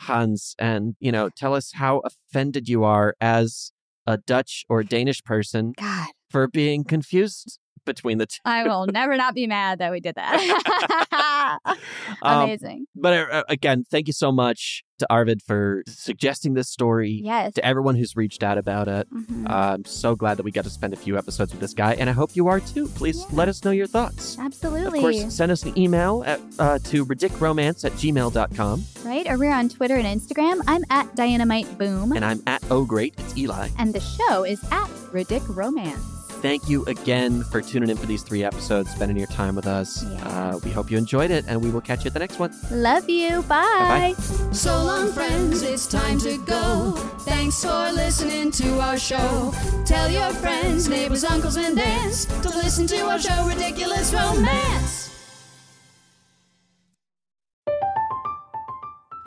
[0.00, 3.72] Hans and you know tell us how offended you are as
[4.06, 6.08] a Dutch or Danish person God.
[6.30, 8.38] for being confused between the two.
[8.44, 11.58] I will never not be mad that we did that.
[12.22, 12.86] Um, Amazing.
[12.94, 17.20] but uh, again, thank you so much to Arvid for suggesting this story.
[17.22, 17.54] Yes.
[17.54, 19.08] To everyone who's reached out about it.
[19.12, 19.48] Mhm.
[19.50, 21.94] Uh, I'm so glad that we got to spend a few episodes with this guy,
[21.94, 22.86] and I hope you are too.
[22.88, 24.38] Please let us know your thoughts.
[24.38, 24.98] Absolutely.
[24.98, 28.84] Of course, send us an email at, uh, to ridiculromance at gmail.com.
[29.04, 29.26] right?
[29.28, 30.60] Or we're on Twitter and Instagram.
[30.68, 32.12] I'm at Dynamite Boom.
[32.12, 33.14] And I'm at Oh Great.
[33.18, 33.68] It's Eli.
[33.78, 36.11] And the show is at Ridic Romance.
[36.42, 40.04] Thank you again for tuning in for these three episodes, spending your time with us.
[40.04, 42.52] Uh, we hope you enjoyed it, and we will catch you at the next one.
[42.72, 43.42] Love you.
[43.42, 44.14] Bye.
[44.16, 44.22] Bye.
[44.50, 46.94] So long, friends, it's time to go.
[47.20, 49.54] Thanks for listening to our show.
[49.86, 55.01] Tell your friends, neighbors, uncles, and aunts to listen to our show, Ridiculous Romance.